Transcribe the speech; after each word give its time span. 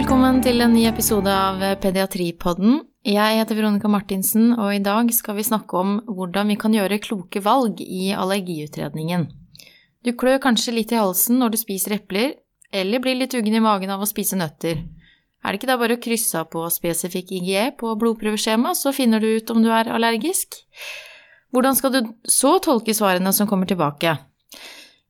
velkommen 0.00 0.38
til 0.40 0.62
en 0.64 0.72
ny 0.72 0.86
episode 0.88 1.28
av 1.28 1.60
Pediatripodden. 1.82 2.78
Jeg 3.04 3.36
heter 3.36 3.58
Veronica 3.58 3.88
Martinsen, 3.92 4.54
og 4.56 4.70
i 4.72 4.80
dag 4.80 5.10
skal 5.12 5.36
vi 5.36 5.44
snakke 5.44 5.76
om 5.76 5.98
hvordan 6.08 6.48
vi 6.48 6.56
kan 6.62 6.72
gjøre 6.72 6.96
kloke 7.04 7.42
valg 7.44 7.82
i 7.84 8.06
allergiutredningen. 8.16 9.26
Du 10.00 10.14
klør 10.16 10.40
kanskje 10.40 10.72
litt 10.72 10.94
i 10.94 10.96
halsen 10.96 11.36
når 11.42 11.52
du 11.52 11.58
spiser 11.60 11.98
epler, 11.98 12.32
eller 12.72 13.04
blir 13.04 13.18
litt 13.18 13.36
uggen 13.36 13.58
i 13.58 13.60
magen 13.60 13.92
av 13.92 14.00
å 14.00 14.08
spise 14.08 14.40
nøtter. 14.40 14.80
Er 15.44 15.52
det 15.52 15.60
ikke 15.60 15.68
da 15.68 15.76
bare 15.82 15.98
å 15.98 16.02
krysse 16.08 16.46
av 16.46 16.48
på 16.54 16.64
spesifikk 16.72 17.36
IGE 17.36 17.68
på 17.76 17.92
blodprøveskjema, 18.00 18.72
så 18.72 18.96
finner 18.96 19.20
du 19.20 19.28
ut 19.34 19.52
om 19.52 19.60
du 19.60 19.68
er 19.68 19.92
allergisk? 19.92 20.62
Hvordan 21.52 21.76
skal 21.76 21.92
du 21.92 22.14
så 22.24 22.56
tolke 22.64 22.96
svarene 22.96 23.36
som 23.36 23.50
kommer 23.50 23.68
tilbake? 23.68 24.16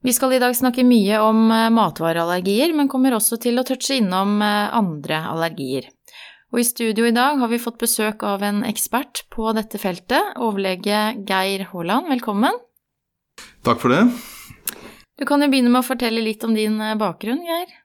Vi 0.03 0.12
skal 0.17 0.32
i 0.32 0.39
dag 0.41 0.55
snakke 0.57 0.80
mye 0.89 1.19
om 1.21 1.51
eh, 1.53 1.66
matvareallergier, 1.77 2.73
men 2.73 2.88
kommer 2.88 3.12
også 3.19 3.37
til 3.43 3.61
å 3.61 3.65
touche 3.69 3.98
innom 4.01 4.38
eh, 4.41 4.73
andre 4.73 5.19
allergier. 5.29 5.91
Og 6.51 6.62
i 6.62 6.65
studio 6.65 7.05
i 7.05 7.12
dag 7.12 7.37
har 7.37 7.51
vi 7.52 7.61
fått 7.61 7.77
besøk 7.83 8.24
av 8.24 8.41
en 8.43 8.62
ekspert 8.65 9.27
på 9.30 9.52
dette 9.55 9.79
feltet, 9.79 10.38
overlege 10.41 11.02
Geir 11.29 11.66
Haaland. 11.69 12.09
Velkommen. 12.15 12.57
Takk 13.66 13.83
for 13.83 13.93
det. 13.93 14.07
Du 15.21 15.27
kan 15.29 15.45
jo 15.45 15.51
begynne 15.52 15.69
med 15.69 15.83
å 15.83 15.91
fortelle 15.91 16.24
litt 16.24 16.48
om 16.48 16.57
din 16.57 16.80
eh, 16.80 16.96
bakgrunn, 16.96 17.45
Geir. 17.45 17.77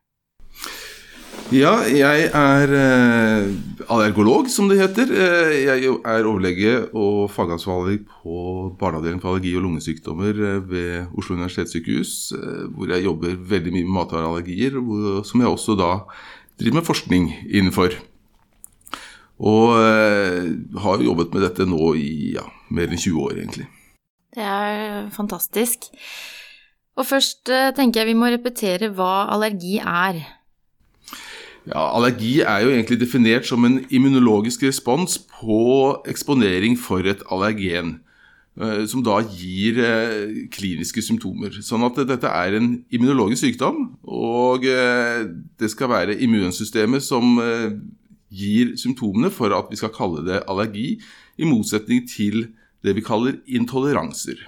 Ja, 1.54 1.76
jeg 1.85 2.31
er 2.34 2.72
eh, 2.73 3.49
allergolog, 3.86 4.48
som 4.49 4.66
det 4.66 4.80
heter. 4.80 5.12
Eh, 5.13 5.52
jeg 5.67 5.91
er 5.94 6.26
overlege 6.26 6.72
og 6.98 7.27
fagansvarlig 7.30 7.99
på 8.09 8.38
barneavdeling 8.80 9.20
for 9.22 9.30
allergi- 9.36 9.53
og 9.53 9.62
lungesykdommer 9.62 10.31
eh, 10.34 10.63
ved 10.66 11.12
Oslo 11.13 11.36
universitetssykehus, 11.36 12.34
eh, 12.34 12.63
hvor 12.73 12.89
jeg 12.89 13.05
jobber 13.05 13.36
veldig 13.38 13.73
mye 13.76 13.86
med 13.86 13.94
matvareallergier, 13.94 14.80
som 15.22 15.44
jeg 15.44 15.52
også 15.52 15.76
da 15.77 15.92
driver 16.58 16.80
med 16.80 16.88
forskning 16.88 17.28
innenfor. 17.45 17.94
Og 19.38 19.75
eh, 19.84 20.47
har 20.81 21.03
jobbet 21.06 21.36
med 21.36 21.45
dette 21.45 21.67
nå 21.69 21.91
i 21.94 22.31
ja, 22.39 22.47
mer 22.73 22.89
enn 22.89 23.03
20 23.03 23.19
år, 23.22 23.36
egentlig. 23.44 23.67
Det 24.34 24.50
er 24.50 25.14
fantastisk. 25.14 25.91
Og 26.97 27.06
først 27.06 27.53
tenker 27.78 28.02
jeg 28.02 28.16
vi 28.16 28.17
må 28.17 28.34
repetere 28.34 28.89
hva 28.97 29.28
allergi 29.30 29.78
er. 29.78 30.23
Ja, 31.66 31.81
Allergi 31.97 32.44
er 32.45 32.61
jo 32.61 32.69
egentlig 32.69 32.99
definert 33.02 33.47
som 33.49 33.66
en 33.66 33.80
immunologisk 33.89 34.63
respons 34.67 35.17
på 35.17 35.95
eksponering 36.05 36.77
for 36.77 37.02
et 37.09 37.23
allergen. 37.31 38.02
eh, 38.61 38.85
Som 38.85 39.03
da 39.03 39.19
gir 39.22 39.80
eh, 39.81 40.47
kliniske 40.53 41.02
symptomer. 41.02 41.52
Sånn 41.61 41.83
at 41.83 41.97
dette 42.07 42.27
er 42.30 42.55
en 42.55 42.85
immunologisk 42.91 43.44
sykdom. 43.44 43.97
Og 44.05 44.66
eh, 44.66 45.25
det 45.59 45.72
skal 45.72 45.89
være 45.89 46.19
immunsystemet 46.22 47.03
som 47.03 47.41
gir 48.29 48.75
symptomene 48.77 49.31
for 49.31 49.53
at 49.55 49.67
vi 49.72 49.79
skal 49.79 49.94
kalle 49.95 50.23
det 50.25 50.44
allergi, 50.47 51.00
i 51.38 51.44
motsetning 51.44 52.05
til 52.07 52.47
det 52.85 52.95
vi 52.95 53.03
kaller 53.03 53.41
intoleranser. 53.47 54.45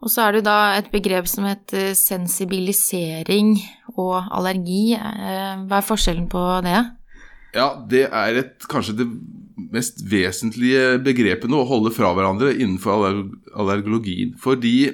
Og 0.00 0.08
så 0.08 0.24
er 0.24 0.38
det 0.38 0.46
da 0.46 0.78
et 0.78 0.88
begrep 0.92 1.26
som 1.28 1.44
heter 1.44 1.92
sensibilisering 1.98 3.52
og 3.96 4.22
allergi. 4.32 4.94
Eh, 4.96 5.66
Hva 5.68 5.80
er 5.80 5.84
forskjellen 5.86 6.28
på 6.32 6.40
det? 6.64 6.78
Ja, 7.52 7.68
det 7.90 8.06
er 8.08 8.38
et, 8.40 8.66
kanskje 8.70 8.96
det 9.02 9.08
mest 9.74 10.00
vesentlige 10.08 11.00
begrepene 11.04 11.58
å 11.58 11.66
holde 11.68 11.92
fra 11.92 12.14
hverandre 12.16 12.54
innenfor 12.54 12.94
aller- 12.96 13.54
allergologien. 13.58 14.32
Fordi 14.40 14.92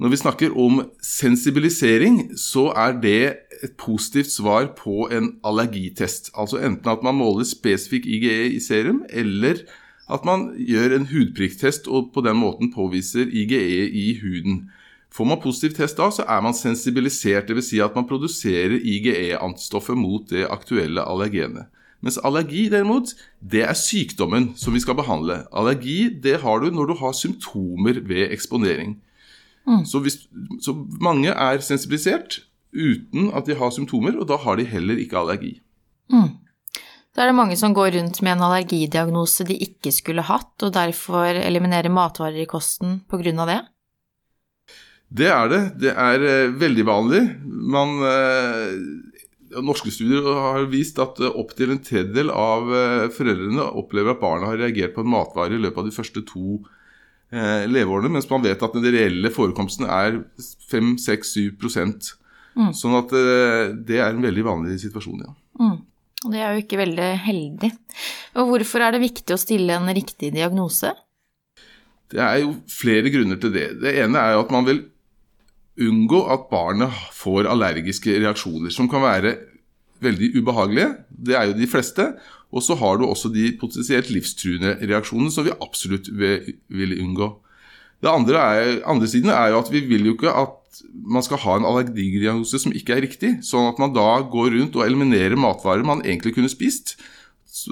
når 0.00 0.14
vi 0.14 0.20
snakker 0.22 0.56
om 0.58 0.80
sensibilisering, 1.04 2.32
så 2.38 2.70
er 2.72 2.96
det 3.02 3.36
et 3.62 3.76
positivt 3.78 4.30
svar 4.32 4.70
på 4.78 5.10
en 5.12 5.34
allergitest. 5.44 6.32
Altså 6.34 6.58
enten 6.62 6.88
at 6.90 7.02
man 7.04 7.18
måler 7.20 7.44
spesifikk 7.46 8.06
IGE 8.06 8.56
i 8.56 8.60
serum, 8.62 9.02
eller 9.10 9.60
at 10.12 10.24
man 10.28 10.50
gjør 10.60 10.96
en 10.96 11.08
hudprikktest 11.10 11.88
og 11.88 12.12
på 12.14 12.24
den 12.24 12.38
måten 12.40 12.72
påviser 12.74 13.28
IGE 13.28 13.88
i 13.88 14.06
huden. 14.20 14.64
Får 15.12 15.28
man 15.28 15.40
positiv 15.42 15.76
test 15.76 15.98
da, 16.00 16.08
så 16.12 16.24
er 16.28 16.40
man 16.44 16.56
sensibilisert, 16.56 17.48
dvs. 17.48 17.68
Si 17.72 17.80
at 17.84 17.96
man 17.96 18.08
produserer 18.08 18.78
IGE-antistoffet 18.80 19.98
mot 19.98 20.24
det 20.30 20.46
aktuelle 20.48 21.04
allergenet. 21.04 21.68
Mens 22.02 22.18
allergi 22.24 22.66
derimot, 22.72 23.12
det 23.38 23.62
er 23.62 23.78
sykdommen 23.78 24.52
som 24.58 24.74
vi 24.74 24.80
skal 24.82 24.96
behandle. 24.98 25.44
Allergi 25.54 26.08
det 26.22 26.40
har 26.42 26.62
du 26.62 26.70
når 26.74 26.90
du 26.90 26.94
har 26.98 27.12
symptomer 27.14 28.00
ved 28.08 28.32
eksponering. 28.34 28.96
Så, 29.86 30.00
hvis, 30.02 30.16
så 30.60 30.74
mange 31.00 31.30
er 31.30 31.60
sensibilisert 31.62 32.40
uten 32.72 33.30
at 33.36 33.46
de 33.46 33.54
har 33.54 33.70
symptomer, 33.70 34.16
og 34.18 34.26
da 34.28 34.40
har 34.42 34.56
de 34.58 34.64
heller 34.66 34.98
ikke 34.98 35.18
allergi. 35.18 35.60
Da 37.12 37.24
er 37.24 37.28
det 37.28 37.36
mange 37.36 37.58
som 37.60 37.74
går 37.76 37.92
rundt 37.98 38.22
med 38.24 38.38
en 38.38 38.46
allergidiagnose 38.46 39.44
de 39.44 39.58
ikke 39.66 39.92
skulle 39.92 40.24
hatt, 40.24 40.54
og 40.64 40.72
derfor 40.72 41.36
eliminerer 41.36 41.92
matvarer 41.92 42.40
i 42.40 42.48
kosten 42.48 43.02
på 43.08 43.20
grunn 43.20 43.42
av 43.42 43.50
det. 43.52 43.60
Det 45.12 45.28
er 45.28 45.50
det. 45.52 45.62
Det 45.82 45.92
er 45.92 46.24
eh, 46.24 46.54
veldig 46.56 46.84
vanlig. 46.88 47.20
Man, 47.44 47.98
eh, 48.08 49.60
norske 49.60 49.92
studier 49.92 50.24
har 50.24 50.70
vist 50.72 51.00
at 51.04 51.20
eh, 51.20 51.34
opptil 51.42 51.74
en 51.74 51.82
tredjedel 51.84 52.32
av 52.32 52.72
foreldrene 53.12 53.68
opplever 53.82 54.14
at 54.14 54.22
barna 54.22 54.48
har 54.48 54.62
reagert 54.62 54.96
på 54.96 55.04
en 55.04 55.12
matvare 55.12 55.58
i 55.58 55.60
løpet 55.60 55.82
av 55.82 55.90
de 55.90 55.96
første 55.96 56.24
to 56.28 56.62
leveårene, 57.32 58.10
mens 58.12 58.26
man 58.28 58.42
vet 58.44 58.60
at 58.60 58.74
den 58.76 58.84
reelle 58.92 59.30
forekomsten 59.32 59.86
er 59.88 60.18
5-6-7 60.72 62.18
Mm. 62.52 62.74
Sånn 62.76 62.92
at 62.98 63.08
det 63.88 63.96
er 63.96 64.10
en 64.10 64.20
veldig 64.20 64.42
vanlig 64.44 64.74
situasjon, 64.82 65.22
ja. 65.24 65.30
Og 66.22 66.34
det 66.34 66.42
er 66.42 66.54
jo 66.54 66.62
ikke 66.62 66.80
veldig 66.80 67.08
heldig. 67.24 67.70
Og 68.38 68.50
hvorfor 68.52 68.84
er 68.84 68.94
det 68.94 69.02
viktig 69.02 69.34
å 69.34 69.40
stille 69.40 69.74
en 69.74 69.90
riktig 69.90 70.30
diagnose? 70.34 70.92
Det 72.12 72.20
er 72.20 72.42
jo 72.42 72.54
flere 72.70 73.10
grunner 73.12 73.40
til 73.40 73.54
det. 73.54 73.68
Det 73.82 73.94
ene 74.04 74.20
er 74.20 74.36
jo 74.36 74.44
at 74.44 74.52
man 74.54 74.68
vil 74.68 74.82
unngå 75.82 76.20
at 76.30 76.50
barnet 76.50 76.92
får 77.16 77.48
allergiske 77.48 78.18
reaksjoner, 78.20 78.70
som 78.74 78.90
kan 78.92 79.02
være 79.04 79.34
veldig 80.04 80.32
ubehagelige. 80.36 80.90
Det 81.08 81.36
er 81.38 81.48
jo 81.48 81.58
de 81.58 81.68
fleste. 81.70 82.08
Og 82.52 82.64
så 82.64 82.76
har 82.76 82.98
du 83.00 83.06
også 83.06 83.30
de 83.32 83.54
potensielt 83.60 84.10
livstruende 84.12 84.76
reaksjonene 84.82 85.32
som 85.32 85.46
vi 85.46 85.54
absolutt 85.56 86.10
vil, 86.12 86.98
unngå. 87.00 87.30
Det 88.02 88.10
andre, 88.10 88.42
andre 88.84 89.08
siden 89.08 89.32
er 89.32 89.52
jo 89.52 89.62
at 89.62 89.70
vi 89.72 89.80
vil 89.88 90.10
jo 90.10 90.16
ikke 90.18 90.34
at 90.36 90.58
man 90.92 91.24
skal 91.24 91.40
ha 91.42 91.56
en 91.58 91.66
allergidiagnose 91.68 92.60
som 92.62 92.74
ikke 92.76 92.96
er 92.96 93.04
riktig, 93.04 93.32
sånn 93.46 93.68
at 93.68 93.80
man 93.82 93.92
da 93.96 94.06
går 94.32 94.54
rundt 94.56 94.78
og 94.78 94.86
eliminerer 94.86 95.38
matvarer 95.38 95.84
man 95.86 96.04
egentlig 96.04 96.34
kunne 96.36 96.52
spist. 96.52 96.96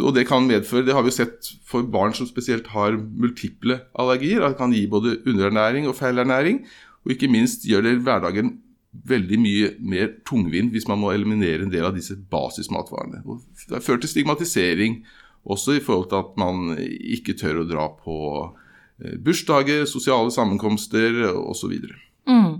Og 0.02 0.12
det 0.16 0.26
kan 0.28 0.44
medføre, 0.44 0.84
det 0.84 0.96
har 0.96 1.06
vi 1.06 1.14
sett 1.14 1.54
for 1.66 1.86
barn 1.88 2.12
som 2.16 2.28
spesielt 2.28 2.68
har 2.74 2.98
multiple 2.98 3.78
allergier, 3.98 4.44
at 4.44 4.54
det 4.54 4.60
kan 4.60 4.74
gi 4.76 4.84
både 4.90 5.16
underernæring 5.24 5.88
og 5.88 5.96
feilernæring, 5.96 6.66
og 7.00 7.14
ikke 7.14 7.30
minst 7.32 7.64
gjør 7.64 7.86
det 7.86 8.00
hverdagen 8.04 8.58
veldig 9.08 9.38
mye 9.38 9.68
mer 9.86 10.08
tungvint 10.26 10.72
hvis 10.74 10.88
man 10.90 10.98
må 11.00 11.12
eliminere 11.14 11.62
en 11.62 11.72
del 11.72 11.86
av 11.86 11.94
disse 11.96 12.16
basismatvarene. 12.30 13.22
Det 13.68 13.78
har 13.78 13.84
ført 13.84 14.04
til 14.04 14.12
stigmatisering, 14.12 15.00
også 15.48 15.78
i 15.78 15.84
forhold 15.84 16.10
til 16.10 16.20
at 16.20 16.34
man 16.40 16.74
ikke 16.76 17.38
tør 17.40 17.62
å 17.62 17.68
dra 17.68 17.86
på 17.96 18.16
eh, 19.00 19.16
bursdager, 19.22 19.86
sosiale 19.88 20.32
sammenkomster 20.34 21.22
osv. 21.40 21.78
Mm. 22.28 22.58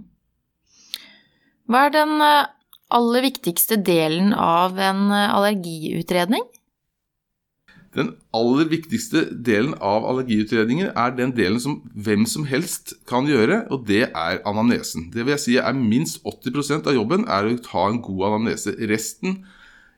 Hva 1.71 1.87
er 1.87 1.93
den 1.95 2.17
eh, 2.19 2.49
aller 2.91 3.23
viktigste 3.23 3.79
delen 3.87 4.33
av 4.35 4.79
en 4.83 5.05
eh, 5.15 5.29
allergiutredning? 5.31 6.43
Den 7.95 8.13
aller 8.35 8.67
viktigste 8.71 9.23
delen 9.47 9.77
av 9.79 10.05
allergiutredningen 10.07 10.91
er 10.99 11.15
den 11.15 11.35
delen 11.35 11.63
som 11.63 11.81
hvem 11.95 12.27
som 12.27 12.49
helst 12.51 12.97
kan 13.11 13.27
gjøre, 13.31 13.65
og 13.71 13.87
det 13.87 14.09
er 14.09 14.43
anamnesen. 14.47 15.09
Det 15.15 15.25
vil 15.25 15.35
jeg 15.37 15.45
si 15.45 15.57
er 15.63 15.79
minst 15.79 16.23
80% 16.27 16.91
av 16.91 16.99
jobben 16.99 17.27
er 17.31 17.47
å 17.47 17.57
ta 17.63 17.87
en 17.91 18.03
god 18.03 18.27
anamnese. 18.33 18.75
Resten 18.91 19.41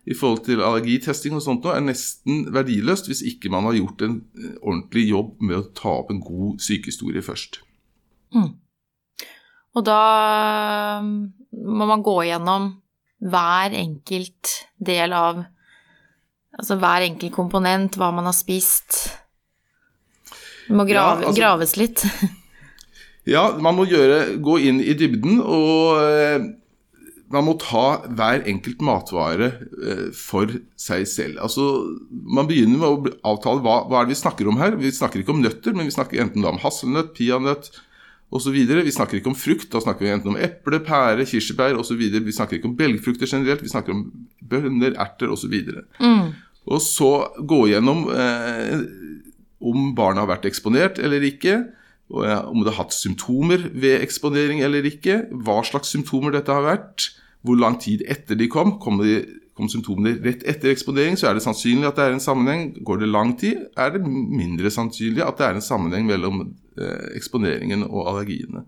i 0.05 0.17
forhold 0.19 0.45
til 0.45 0.61
allergitesting 0.61 1.37
og 1.37 1.45
sånt 1.45 1.69
er 1.73 1.81
nesten 1.85 2.49
verdiløst 2.53 3.09
hvis 3.09 3.25
ikke 3.33 3.53
man 3.55 3.69
har 3.71 3.81
gjort 3.81 4.05
en 4.05 4.23
eh, 4.37 4.57
ordentlig 4.61 5.09
jobb 5.09 5.37
med 5.41 5.61
å 5.63 5.69
ta 5.73 6.01
opp 6.03 6.13
en 6.13 6.21
god 6.21 6.61
sykehistorie 6.61 7.25
først. 7.25 7.63
Og 9.73 9.85
da 9.87 9.99
eh, 10.99 11.07
må 11.53 11.89
man 11.89 12.05
gå 12.05 12.17
gjennom 12.29 12.71
hver 13.23 13.75
enkelt 13.79 14.57
del 14.83 15.15
av 15.17 15.45
Altså 16.53 16.75
hver 16.77 17.01
enkelt 17.07 17.33
komponent, 17.33 17.95
hva 17.97 18.11
man 18.13 18.27
har 18.29 18.35
spist. 18.37 18.99
Det 20.67 20.75
må 20.77 20.85
grave, 20.85 21.23
Ja, 21.23 21.29
altså- 21.31 21.39
graves 21.39 21.77
litt. 21.81 22.03
Ja, 23.25 23.45
man 23.57 23.77
må 23.79 23.87
gjøre, 23.87 24.35
gå 24.43 24.57
inn 24.67 24.81
i 24.83 24.93
dybden, 24.99 25.39
og 25.41 26.01
eh, 26.03 26.43
man 27.33 27.45
må 27.47 27.55
ta 27.63 28.03
hver 28.05 28.43
enkelt 28.51 28.83
matvare 28.85 29.49
eh, 29.63 30.09
for 30.13 30.51
seg 30.77 31.07
selv. 31.09 31.39
Altså, 31.47 31.65
Man 32.11 32.51
begynner 32.51 32.83
med 32.83 32.89
å 32.91 33.15
avtale 33.33 33.63
hva, 33.63 33.77
hva 33.89 34.03
er 34.03 34.11
det 34.11 34.17
vi 34.17 34.21
snakker 34.21 34.51
om 34.51 34.59
her. 34.61 34.75
Vi 34.77 34.91
snakker 34.93 35.23
ikke 35.23 35.33
om 35.37 35.41
nøtter, 35.41 35.73
men 35.73 35.87
vi 35.89 35.95
snakker 35.95 36.21
enten 36.21 36.43
da 36.45 36.51
om 36.53 36.61
hasselnøtt, 36.61 37.15
peanøtt 37.17 37.71
osv. 38.33 38.57
Vi 38.57 38.95
snakker 38.95 39.19
ikke 39.19 39.33
om 39.33 39.39
frukt, 39.39 39.69
da 39.73 39.83
snakker 39.83 40.07
vi 40.07 40.13
enten 40.15 40.33
om 40.33 40.41
eple, 40.41 40.81
pære, 40.85 41.27
kirsebær 41.29 41.77
osv. 41.81 42.01
Vi 42.01 42.35
snakker 42.35 42.59
ikke 42.59 42.71
om 42.71 42.79
belgfrukter 42.79 43.29
generelt, 43.29 43.63
vi 43.65 43.73
snakker 43.73 43.95
om 43.95 44.07
bønner, 44.49 44.97
erter 45.01 45.33
osv. 45.33 45.53
Mm. 46.01 46.33
Og 46.73 46.83
så 46.85 47.13
gå 47.39 47.67
gjennom 47.73 48.07
eh, 48.15 48.83
om 49.63 49.93
barnet 49.99 50.25
har 50.25 50.31
vært 50.31 50.49
eksponert 50.51 51.01
eller 51.03 51.25
ikke. 51.27 51.61
Om 52.13 52.61
det 52.61 52.75
har 52.75 52.83
hatt 52.83 52.97
symptomer 52.97 53.71
ved 53.73 54.03
eksponering 54.03 54.61
eller 54.65 54.85
ikke. 54.89 55.23
Hva 55.45 55.63
slags 55.67 55.93
symptomer 55.95 56.35
dette 56.35 56.53
har 56.53 56.67
vært. 56.67 57.13
Hvor 57.43 57.59
lang 57.59 57.79
tid 57.83 58.05
etter 58.11 58.39
de 58.39 58.51
kom. 58.53 58.77
Kom, 58.83 59.01
de, 59.03 59.23
kom 59.59 59.71
symptomene 59.73 60.17
rett 60.25 60.45
etter 60.49 60.73
eksponering, 60.73 61.17
så 61.19 61.29
er 61.29 61.37
det 61.37 61.45
sannsynlig 61.45 61.89
at 61.89 61.99
det 61.99 62.05
er 62.05 62.17
en 62.17 62.23
sammenheng. 62.23 62.69
Går 62.87 63.03
det 63.03 63.11
lang 63.11 63.33
tid, 63.41 63.67
er 63.77 63.95
det 63.95 64.03
mindre 64.07 64.71
sannsynlig 64.73 65.25
at 65.25 65.41
det 65.41 65.49
er 65.49 65.59
en 65.59 65.65
sammenheng 65.65 66.07
mellom 66.09 66.45
eksponeringen 67.17 67.85
og 67.89 68.09
allergiene. 68.11 68.65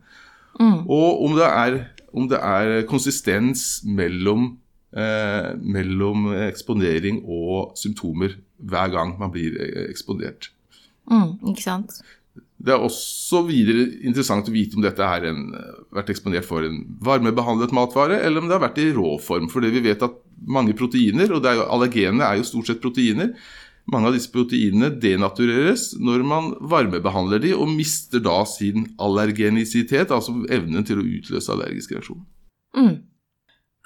Mm. 0.61 0.85
Og 0.87 1.25
om 1.27 1.37
det 1.39 1.47
er, 1.47 1.79
om 2.15 2.29
det 2.31 2.39
er 2.39 2.83
konsistens 2.91 3.83
mellom, 3.85 4.53
eh, 4.97 5.55
mellom 5.59 6.29
eksponering 6.47 7.23
og 7.25 7.75
symptomer 7.79 8.37
hver 8.63 8.93
gang 8.95 9.17
man 9.19 9.33
blir 9.35 9.57
eh, 9.61 9.89
eksponert. 9.89 10.51
Mm, 11.11 11.41
ikke 11.51 11.65
sant. 11.65 11.99
Det 12.65 12.73
er 12.73 12.81
også 12.81 13.43
videre 13.45 13.91
interessant 14.07 14.47
å 14.49 14.55
vite 14.55 14.79
om 14.79 14.85
dette 14.85 15.05
har 15.05 15.27
vært 15.93 16.15
eksponert 16.15 16.47
for 16.49 16.65
en 16.65 16.79
varmebehandlet 17.05 17.75
matvare, 17.77 18.23
eller 18.25 18.41
om 18.41 18.49
det 18.49 18.57
har 18.57 18.63
vært 18.63 18.81
i 18.81 18.93
rå 18.95 19.19
form. 19.21 19.51
Fordi 19.53 19.69
vi 19.75 19.83
vet 19.85 20.03
at 20.07 20.15
mange 20.47 20.73
proteiner, 20.77 21.35
og 21.35 21.45
er 21.45 21.61
allergenene 21.67 22.25
er 22.25 22.41
jo 22.41 22.49
stort 22.49 22.71
sett 22.71 22.81
proteiner, 22.81 23.35
mange 23.93 24.09
av 24.09 24.15
disse 24.17 24.33
proteinene 24.33 24.89
denatureres 25.01 25.91
når 26.01 26.23
man 26.27 26.53
varmebehandler 26.73 27.43
de, 27.43 27.55
og 27.57 27.69
mister 27.73 28.23
da 28.25 28.39
sin 28.49 28.89
allergenisitet, 29.03 30.13
altså 30.15 30.37
evnen 30.53 30.87
til 30.89 31.03
å 31.03 31.09
utløse 31.19 31.53
allergisk 31.53 31.97
reaksjon. 31.97 32.23
Mm. 32.77 32.95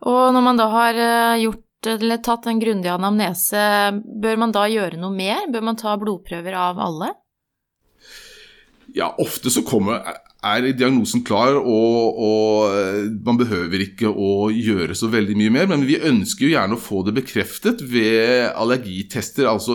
Og 0.07 0.21
når 0.35 0.45
man 0.45 0.61
da 0.61 0.69
har 0.71 1.01
eh, 1.03 1.41
gjort 1.47 1.65
eller 1.87 2.19
tatt 2.27 2.49
en 2.51 2.59
grundig 2.59 2.91
anamnese, 2.91 3.61
bør 4.23 4.41
man 4.43 4.55
da 4.55 4.65
gjøre 4.71 4.99
noe 4.99 5.15
mer? 5.15 5.47
Bør 5.53 5.67
man 5.71 5.79
ta 5.79 5.95
blodprøver 5.99 6.57
av 6.59 6.81
alle? 6.83 7.13
Ja, 8.97 9.13
ofte 9.21 9.53
så 9.53 9.63
kommer, 9.67 10.03
er 10.47 10.69
diagnosen 10.71 11.25
klar, 11.27 11.57
og, 11.59 12.19
og, 12.23 12.75
eh, 12.79 13.09
man 13.27 13.39
behøver 13.41 13.83
ikke 13.83 14.11
å 14.11 14.49
gjøre 14.55 14.95
så 14.95 15.11
veldig 15.11 15.35
mye 15.39 15.55
mer. 15.55 15.67
Men 15.71 15.87
vi 15.89 15.99
ønsker 15.99 16.47
jo 16.47 16.53
gjerne 16.53 16.79
å 16.79 16.83
få 16.83 17.03
det 17.07 17.17
bekreftet 17.17 17.83
ved 17.83 18.53
allergitester, 18.53 19.49
altså 19.51 19.75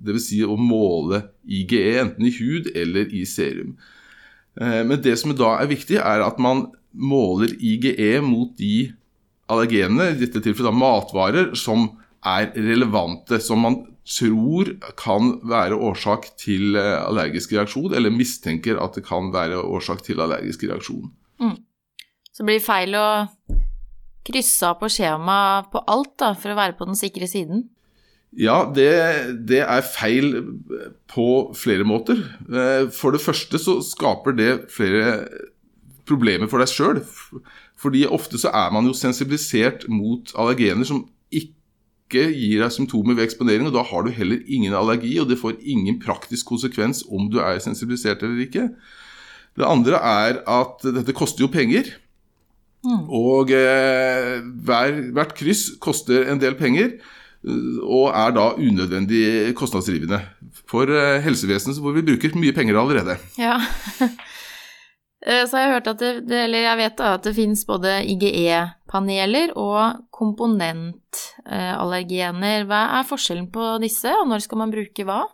dvs. 0.00 0.28
Si 0.30 0.40
å 0.44 0.56
måle 0.56 1.26
IGE 1.44 1.98
enten 2.00 2.28
i 2.28 2.32
hud 2.38 2.70
eller 2.74 3.12
i 3.12 3.26
serum. 3.28 3.76
Eh, 4.56 4.80
men 4.88 4.96
det 5.04 5.18
som 5.20 5.36
da 5.36 5.58
er 5.58 5.68
viktig, 5.70 6.00
er 6.00 6.24
at 6.24 6.40
man 6.40 6.70
måler 6.96 7.52
IGE 7.60 8.16
mot 8.24 8.56
de 8.58 8.90
allergenene, 9.50 10.14
i 10.14 10.20
dette 10.22 10.40
tilfellet 10.40 10.70
da 10.70 10.80
matvarer, 10.80 11.52
som 11.58 11.90
er 12.24 12.50
relevante, 12.56 13.40
som 13.42 13.60
man 13.64 13.82
tror 14.10 14.72
kan 14.98 15.36
være 15.46 15.78
årsak 15.78 16.30
til 16.40 16.76
eh, 16.78 16.98
allergisk 17.04 17.54
reaksjon, 17.54 17.94
eller 17.94 18.14
mistenker 18.14 18.80
at 18.82 18.98
det 18.98 19.06
kan 19.06 19.30
være 19.34 19.60
årsak 19.62 20.02
til 20.06 20.22
allergisk 20.22 20.66
reaksjon. 20.68 21.10
Mm. 21.40 21.58
Så 22.34 22.46
blir 22.46 22.62
feil 22.64 22.96
å 22.98 23.08
krysse 24.26 24.68
av 24.68 24.80
på 24.80 24.90
skjema 24.92 25.36
på 25.72 25.82
alt, 25.90 26.16
da, 26.20 26.32
for 26.38 26.52
å 26.52 26.58
være 26.58 26.76
på 26.78 26.88
den 26.88 26.98
sikre 26.98 27.28
siden? 27.30 27.68
Ja, 28.38 28.62
det, 28.70 28.90
det, 29.50 29.64
er 29.64 29.86
feil 29.86 30.36
på 31.10 31.28
flere 31.58 31.86
måter. 31.86 32.20
Eh, 32.46 32.90
for 32.94 33.14
det 33.14 33.22
første 33.22 33.58
så 33.58 33.80
skaper 33.82 34.36
det 34.38 34.50
flere 34.70 35.16
problemer 36.06 36.50
for 36.50 36.62
deg 36.62 36.70
sjøl. 36.70 37.02
Fordi 37.80 38.04
ofte 38.06 38.38
så 38.38 38.52
er 38.54 38.70
man 38.74 38.86
jo 38.86 38.94
sensibilisert 38.96 39.86
mot 39.90 40.30
allergener 40.38 40.86
som 40.86 41.06
ikke 41.30 41.59
gir 42.18 42.64
deg 42.64 42.74
symptomer 42.74 43.14
ved 43.14 43.28
eksponering, 43.28 43.68
og 43.68 43.76
da 43.76 43.84
har 43.86 44.02
du 44.02 44.10
heller 44.10 44.42
ingen 44.50 44.74
allergi, 44.74 45.14
og 45.22 45.28
det 45.30 45.38
får 45.38 45.60
ingen 45.62 46.00
praktisk 46.02 46.50
konsekvens 46.50 47.04
om 47.06 47.28
du 47.30 47.38
er 47.38 47.62
sensibilisert 47.62 48.24
eller 48.26 48.42
ikke. 48.42 48.66
Det 49.58 49.66
andre 49.66 50.00
er 50.02 50.40
at 50.48 50.86
dette 50.98 51.14
koster 51.16 51.46
jo 51.46 51.52
penger. 51.52 51.92
Mm. 52.84 53.06
Og 53.12 53.50
eh, 53.52 54.40
hver, 54.64 55.00
hvert 55.14 55.34
kryss 55.36 55.74
koster 55.82 56.30
en 56.32 56.40
del 56.40 56.56
penger, 56.58 56.96
og 57.40 58.10
er 58.12 58.34
da 58.36 58.50
unødvendig 58.60 59.54
kostnadsdrivende 59.56 60.20
for 60.68 60.90
eh, 60.92 61.20
helsevesenet, 61.24 61.80
hvor 61.80 61.94
vi 61.96 62.04
bruker 62.04 62.36
mye 62.36 62.52
penger 62.56 62.80
allerede. 62.80 63.16
Ja. 63.40 63.56
Så 63.96 64.08
så 65.48 65.56
har 65.56 65.64
jeg 65.64 65.72
hørt 65.74 65.88
at 65.94 66.04
det, 66.28 66.44
eller 66.44 66.66
jeg 66.66 66.80
vet 66.82 66.98
da, 66.98 67.14
at 67.16 67.24
det 67.24 67.36
finnes 67.36 67.64
både 67.68 68.00
IGE-paneler 68.90 69.52
og 69.58 70.06
komponentallergener. 70.10 72.64
Hva 72.66 72.98
er 72.98 73.04
forskjellen 73.06 73.50
på 73.52 73.78
disse, 73.82 74.10
og 74.10 74.28
når 74.28 74.38
skal 74.44 74.58
man 74.58 74.70
bruke 74.70 75.04
hva? 75.04 75.26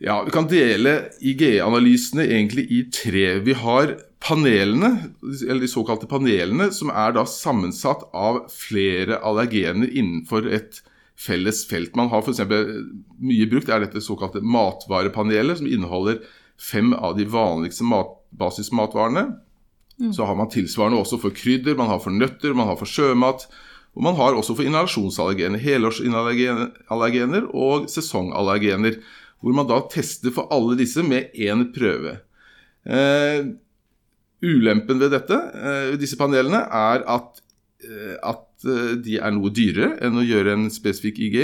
Ja, 0.00 0.24
Vi 0.24 0.30
kan 0.30 0.48
dele 0.48 1.10
IGE-analysene 1.20 2.22
egentlig 2.24 2.66
i 2.70 2.90
tre. 2.90 3.40
Vi 3.40 3.52
har 3.52 3.96
panelene, 4.20 5.12
eller 5.22 5.60
de 5.60 5.68
såkalte 5.68 6.06
panelene, 6.06 6.72
som 6.72 6.90
er 6.90 7.12
da 7.12 7.24
sammensatt 7.24 8.02
av 8.12 8.48
flere 8.50 9.18
allergener 9.22 9.88
innenfor 9.88 10.46
et 10.48 10.82
felles 11.16 11.66
felt. 11.68 11.96
Man 11.96 12.08
har 12.08 12.22
f.eks. 12.22 12.40
mye 13.20 13.46
brukt 13.48 13.68
er 13.68 13.80
dette 13.80 14.00
såkalte 14.00 14.40
matvarepanelet, 14.40 15.58
som 15.58 15.66
inneholder 15.66 16.18
fem 16.60 16.94
av 16.94 17.16
de 17.16 17.24
vanligste 17.28 17.84
mat 17.84 18.06
basismatvarene. 18.36 19.49
Mm. 20.00 20.12
Så 20.16 20.24
har 20.24 20.36
man 20.38 20.50
tilsvarende 20.52 21.00
også 21.00 21.20
for 21.20 21.34
krydder, 21.36 21.76
man 21.76 21.90
har 21.92 22.00
for 22.02 22.14
nøtter, 22.14 22.56
man 22.56 22.70
har 22.70 22.78
for 22.80 22.88
sjømat. 22.88 23.46
Og 23.98 24.04
man 24.06 24.16
har 24.16 24.36
også 24.38 24.54
for 24.56 24.66
inhalasjonsallergener, 24.66 25.60
helårsallergener 25.60 27.48
og 27.54 27.88
sesongallergener. 27.90 29.00
Hvor 29.40 29.56
man 29.56 29.68
da 29.68 29.80
tester 29.92 30.32
for 30.34 30.50
alle 30.52 30.76
disse 30.78 31.02
med 31.04 31.32
én 31.34 31.66
prøve. 31.74 32.18
Eh, 32.84 33.50
ulempen 34.40 35.00
ved 35.00 35.12
dette, 35.12 35.36
eh, 35.36 35.96
disse 36.00 36.16
panelene 36.20 36.62
er 36.64 37.04
at, 37.08 37.42
eh, 37.84 38.16
at 38.22 38.68
eh, 38.68 38.94
de 39.00 39.18
er 39.20 39.32
noe 39.32 39.52
dyrere 39.52 39.98
enn 40.04 40.20
å 40.20 40.24
gjøre 40.24 40.56
en 40.56 40.70
spesifikk 40.72 41.18
IG. 41.18 41.40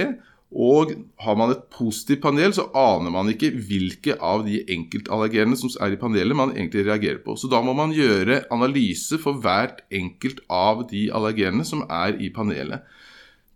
Og 0.54 0.92
har 1.18 1.36
man 1.36 1.52
et 1.52 1.64
positivt 1.74 2.22
panel, 2.22 2.52
så 2.54 2.68
aner 2.78 3.10
man 3.10 3.28
ikke 3.32 3.50
hvilke 3.50 4.14
av 4.22 4.44
de 4.46 4.60
enkeltallergenene 4.72 5.58
som 5.58 5.72
er 5.82 5.96
i 5.96 5.98
panelet 6.00 6.38
man 6.38 6.54
egentlig 6.54 6.84
reagerer 6.86 7.18
på. 7.24 7.34
Så 7.34 7.50
da 7.50 7.58
må 7.66 7.74
man 7.76 7.94
gjøre 7.94 8.44
analyse 8.54 9.18
for 9.22 9.42
hvert 9.42 9.82
enkelt 9.90 10.44
av 10.46 10.86
de 10.92 11.08
allergenene 11.10 11.66
som 11.66 11.82
er 11.90 12.14
i 12.22 12.30
panelet. 12.30 12.86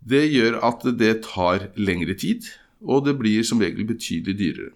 Det 0.03 0.25
gjør 0.33 0.59
at 0.67 0.83
det 0.99 1.13
tar 1.29 1.69
lengre 1.79 2.17
tid, 2.17 2.49
og 2.81 3.05
det 3.05 3.15
blir 3.21 3.45
som 3.47 3.61
regel 3.61 3.87
betydelig 3.87 4.37
dyrere. 4.37 4.73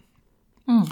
Mm. 0.70 0.88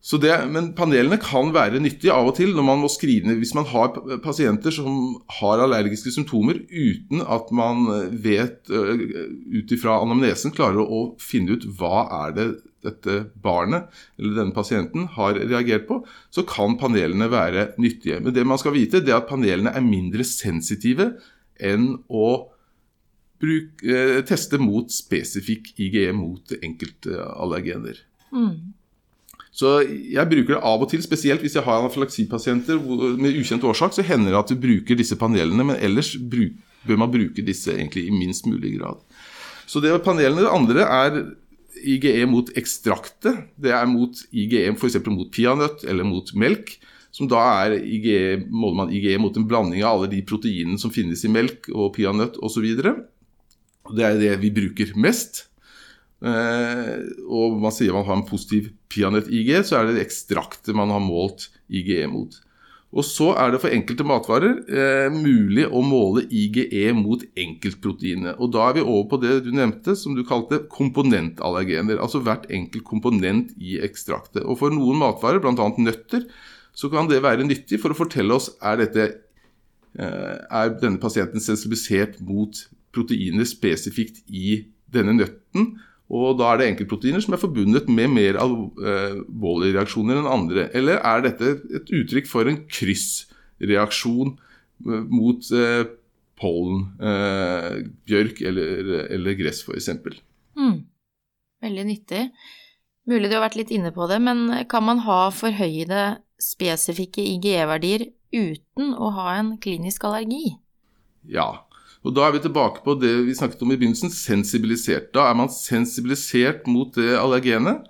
Det, 0.00 0.32
men 0.48 0.70
panelene 0.72 1.18
kan 1.20 1.50
være 1.52 1.80
nyttige 1.84 2.14
av 2.14 2.30
og 2.30 2.38
til 2.38 2.54
når 2.56 2.64
man 2.64 2.78
må 2.80 2.88
skrive 2.88 3.28
ned 3.28 3.36
hvis 3.36 3.52
man 3.52 3.66
har 3.68 3.90
pasienter 4.24 4.72
som 4.72 5.18
har 5.40 5.60
allergiske 5.60 6.14
symptomer 6.14 6.62
uten 6.72 7.20
at 7.20 7.50
man 7.52 7.84
vet 8.24 8.70
ut 8.72 9.74
ifra 9.76 9.98
anamnesen 10.00 10.54
klarer 10.56 10.80
å 10.80 11.02
finne 11.20 11.58
ut 11.58 11.68
hva 11.76 12.06
er 12.22 12.36
det 12.38 12.48
dette 12.80 13.18
barnet 13.44 13.92
eller 14.16 14.38
denne 14.38 14.56
pasienten 14.56 15.04
har 15.18 15.36
reagert 15.36 15.86
på, 15.88 16.00
så 16.32 16.46
kan 16.48 16.78
panelene 16.80 17.28
være 17.28 17.70
nyttige. 17.80 18.22
Men 18.24 18.34
det 18.36 18.46
man 18.48 18.60
skal 18.60 18.72
vite, 18.76 19.02
det 19.04 19.12
er 19.12 19.20
at 19.20 19.28
panelene 19.28 19.74
er 19.76 19.84
mindre 19.84 20.24
sensitive 20.26 21.12
enn 21.60 21.92
å 22.08 22.30
bruke, 23.40 24.24
teste 24.28 24.60
mot 24.60 24.88
spesifikk 24.92 25.72
IGE 25.80 26.10
mot 26.16 26.56
enkeltallergener. 26.60 28.00
Mm. 28.32 28.72
Så 29.50 29.80
jeg 29.82 30.30
bruker 30.30 30.54
det 30.54 30.62
av 30.62 30.84
og 30.84 30.90
til, 30.92 31.02
spesielt 31.02 31.42
hvis 31.42 31.56
jeg 31.58 31.66
har 31.66 31.80
anafylaksipasienter 31.82 32.78
med 33.18 33.38
ukjent 33.40 33.64
årsak, 33.66 33.96
så 33.96 34.04
hender 34.06 34.30
det 34.30 34.40
at 34.40 34.52
du 34.52 34.60
bruker 34.62 34.98
disse 34.98 35.18
panelene, 35.18 35.66
men 35.66 35.80
ellers 35.82 36.14
bruk, 36.14 36.54
bør 36.86 37.00
man 37.02 37.12
bruke 37.12 37.44
disse 37.44 37.74
egentlig 37.74 38.06
i 38.08 38.14
minst 38.14 38.46
mulig 38.48 38.76
grad. 38.78 39.00
Så 39.70 39.82
det 39.82 39.92
med 39.92 40.04
panelene. 40.06 40.46
Det 40.46 40.54
andre 40.54 40.86
er 40.86 41.18
IGE 41.86 42.24
mot 42.28 42.48
ekstraktet. 42.58 43.44
Det 43.60 43.74
er 43.74 43.86
mot 43.90 44.22
IGE 44.30 44.70
f.eks. 44.72 44.98
mot 45.06 45.30
peanøtt 45.34 45.84
eller 45.88 46.06
mot 46.06 46.32
melk. 46.34 46.74
Som 47.14 47.28
da 47.30 47.42
er 47.64 47.76
IGE, 47.78 48.46
måler 48.50 48.84
man 48.84 48.94
IGE 48.94 49.18
mot 49.18 49.36
en 49.36 49.46
blanding 49.50 49.82
av 49.82 49.98
alle 49.98 50.10
de 50.12 50.22
proteinene 50.26 50.78
som 50.78 50.92
finnes 50.94 51.22
i 51.26 51.30
melk 51.32 51.70
og 51.74 51.92
peanøtt 51.98 52.38
osv. 52.42 52.66
Det 53.90 54.06
er 54.06 54.18
det 54.20 54.34
vi 54.42 54.52
bruker 54.54 54.94
mest. 54.98 55.44
Eh, 56.20 56.94
og 57.32 57.56
man 57.62 57.72
sier 57.72 57.96
man 57.96 58.06
har 58.08 58.18
en 58.18 58.28
positiv 58.28 58.70
peanøtt-IG, 58.92 59.54
så 59.64 59.80
er 59.80 59.90
det 59.90 60.04
ekstraktet 60.04 60.76
man 60.76 60.92
har 60.92 61.02
målt 61.04 61.48
IGE 61.72 62.04
mot. 62.12 62.36
Og 62.90 63.06
så 63.06 63.28
er 63.38 63.52
det 63.52 63.60
for 63.62 63.70
enkelte 63.70 64.02
matvarer 64.06 64.56
eh, 64.66 65.12
mulig 65.14 65.68
å 65.70 65.82
måle 65.86 66.24
IGE 66.26 66.90
mot 66.98 67.22
enkeltproteinet. 67.38 68.40
Og 68.42 68.50
da 68.56 68.64
er 68.66 68.80
vi 68.80 68.82
over 68.82 69.04
på 69.12 69.20
det 69.22 69.36
du 69.44 69.52
nevnte, 69.54 69.94
som 69.94 70.16
du 70.16 70.24
kalte 70.26 70.64
komponentallergener. 70.72 72.00
Altså 72.02 72.22
hvert 72.26 72.48
enkelt 72.50 72.84
komponent 72.88 73.54
i 73.62 73.78
ekstraktet. 73.86 74.42
Og 74.42 74.58
for 74.58 74.74
noen 74.74 74.98
matvarer, 75.04 75.38
bl.a. 75.42 75.54
nøtter, 75.78 76.26
så 76.74 76.90
kan 76.90 77.06
det 77.10 77.22
være 77.22 77.46
nyttig 77.46 77.78
for 77.82 77.94
å 77.94 77.98
fortelle 77.98 78.34
oss 78.34 78.50
er, 78.58 78.82
dette, 78.82 79.06
eh, 79.94 80.36
er 80.50 80.74
denne 80.82 80.98
pasienten 81.02 81.42
sensibilisert 81.42 82.18
mot 82.26 82.64
proteiner 82.90 83.46
spesifikt 83.46 84.24
i 84.26 84.64
denne 84.90 85.14
nøtten. 85.14 85.76
Og 86.10 86.38
da 86.40 86.48
er 86.50 86.58
det 86.58 86.68
enkeltproteiner 86.72 87.22
som 87.22 87.36
er 87.36 87.42
forbundet 87.42 87.88
med 87.92 88.10
mer 88.10 88.38
alvorlige 88.42 89.76
reaksjoner 89.78 90.18
enn 90.18 90.30
andre. 90.30 90.66
Eller 90.74 90.98
er 91.06 91.22
dette 91.22 91.52
et 91.78 91.92
uttrykk 91.94 92.26
for 92.26 92.50
en 92.50 92.64
kryssreaksjon 92.66 94.32
mot 95.14 95.50
pollen, 96.40 96.82
bjørk 98.10 98.42
eller, 98.48 99.06
eller 99.14 99.38
gress 99.38 99.62
f.eks.? 99.62 99.92
Mm. 100.58 100.80
Veldig 101.62 101.86
nyttig. 101.92 102.24
Mulig 103.10 103.30
du 103.30 103.36
har 103.36 103.46
vært 103.46 103.60
litt 103.60 103.72
inne 103.74 103.94
på 103.94 104.06
det, 104.10 104.18
men 104.24 104.48
kan 104.70 104.84
man 104.86 105.04
ha 105.06 105.28
forhøyede 105.34 106.20
spesifikke 106.40 107.22
IGE-verdier 107.36 108.08
uten 108.34 108.94
å 108.96 109.10
ha 109.16 109.34
en 109.38 109.54
klinisk 109.62 110.06
allergi? 110.08 110.56
Ja, 111.28 111.66
og 112.00 112.14
da 112.16 112.26
er 112.26 112.32
vi 112.32 112.40
tilbake 112.46 112.80
på 112.84 112.94
det 112.96 113.12
vi 113.26 113.36
snakket 113.36 113.62
om 113.64 113.72
i 113.74 113.76
begynnelsen, 113.76 114.12
sensibilisert. 114.14 115.10
Da 115.12 115.26
er 115.28 115.36
man 115.36 115.50
sensibilisert 115.52 116.68
mot 116.70 116.94
det 116.96 117.12
allergenet. 117.20 117.84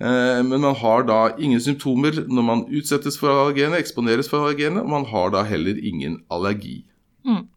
Eh, 0.00 0.42
men 0.46 0.62
man 0.62 0.76
har 0.78 1.02
da 1.08 1.20
ingen 1.36 1.60
symptomer 1.60 2.22
når 2.30 2.46
man 2.46 2.62
utsettes 2.70 3.18
for 3.18 3.32
allergenet, 3.32 3.82
eksponeres 3.82 4.30
for 4.30 4.44
allergenet, 4.44 4.84
og 4.84 4.94
man 4.94 5.08
har 5.10 5.34
da 5.34 5.42
heller 5.48 5.76
ingen 5.76 6.20
allergi. 6.30 6.84
Mm. 7.26 7.48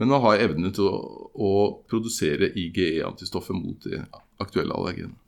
Men 0.00 0.14
man 0.14 0.24
har 0.24 0.40
evne 0.48 0.72
til 0.72 0.88
å, 0.88 0.96
å 1.34 1.52
produsere 1.90 2.48
IGE-antistoffer 2.56 3.56
mot 3.56 3.84
det 3.84 4.00
aktuelle 4.40 4.72
allergenet. 4.74 5.18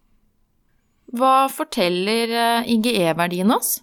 Hva 1.13 1.45
forteller 1.53 2.33
eh, 2.33 2.73
IGE-verdien 2.73 3.53
oss? 3.53 3.83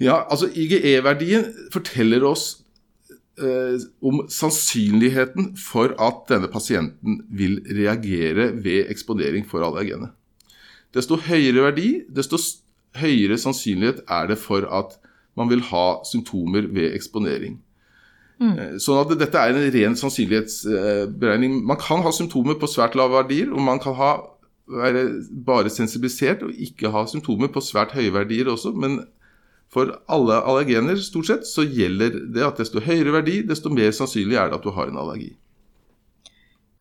Ja, 0.00 0.22
altså 0.24 0.48
IGE-verdien 0.48 1.50
forteller 1.74 2.24
oss 2.26 2.61
om 4.04 4.18
sannsynligheten 4.28 5.54
for 5.56 5.94
at 5.96 6.26
denne 6.28 6.50
pasienten 6.52 7.22
vil 7.32 7.60
reagere 7.64 8.50
ved 8.64 8.90
eksponering 8.92 9.46
for 9.48 9.64
allergenet. 9.64 10.12
Desto 10.92 11.16
høyere 11.16 11.64
verdi, 11.70 11.88
desto 12.12 12.36
høyere 13.00 13.38
sannsynlighet 13.40 14.02
er 14.04 14.28
det 14.28 14.38
for 14.40 14.68
at 14.68 14.98
man 15.38 15.48
vil 15.48 15.62
ha 15.70 16.02
symptomer 16.04 16.68
ved 16.68 16.92
eksponering. 16.92 17.56
Mm. 18.42 18.52
Eh, 18.58 18.74
sånn 18.82 19.00
at 19.00 19.14
dette 19.16 19.38
er 19.38 19.54
en 19.54 19.72
ren 19.72 19.96
sannsynlighetsberegning. 19.96 21.62
Man 21.68 21.80
kan 21.80 22.04
ha 22.04 22.12
symptomer 22.12 22.58
på 22.60 22.68
svært 22.68 22.96
lave 22.98 23.16
verdier, 23.22 23.52
og 23.52 23.64
man 23.64 23.80
kan 23.82 23.96
ha 23.96 24.12
være 24.72 25.06
bare 25.46 25.70
sensibilisert 25.72 26.44
og 26.46 26.52
ikke 26.54 26.90
ha 26.92 27.04
symptomer 27.10 27.50
på 27.52 27.60
svært 27.64 27.94
høye 27.96 28.12
verdier 28.14 28.50
også. 28.52 28.72
Men 28.76 29.02
for 29.72 29.94
alle 30.12 30.40
allergener 30.44 30.98
stort 31.00 31.30
sett 31.30 31.46
så 31.48 31.64
gjelder 31.64 32.18
det 32.34 32.44
at 32.44 32.60
desto 32.60 32.82
høyere 32.84 33.14
verdi, 33.14 33.40
desto 33.48 33.72
mer 33.72 33.94
sannsynlig 33.96 34.36
er 34.36 34.50
det 34.50 34.58
at 34.60 34.66
du 34.66 34.72
har 34.76 34.90
en 34.90 35.00
allergi. 35.00 35.32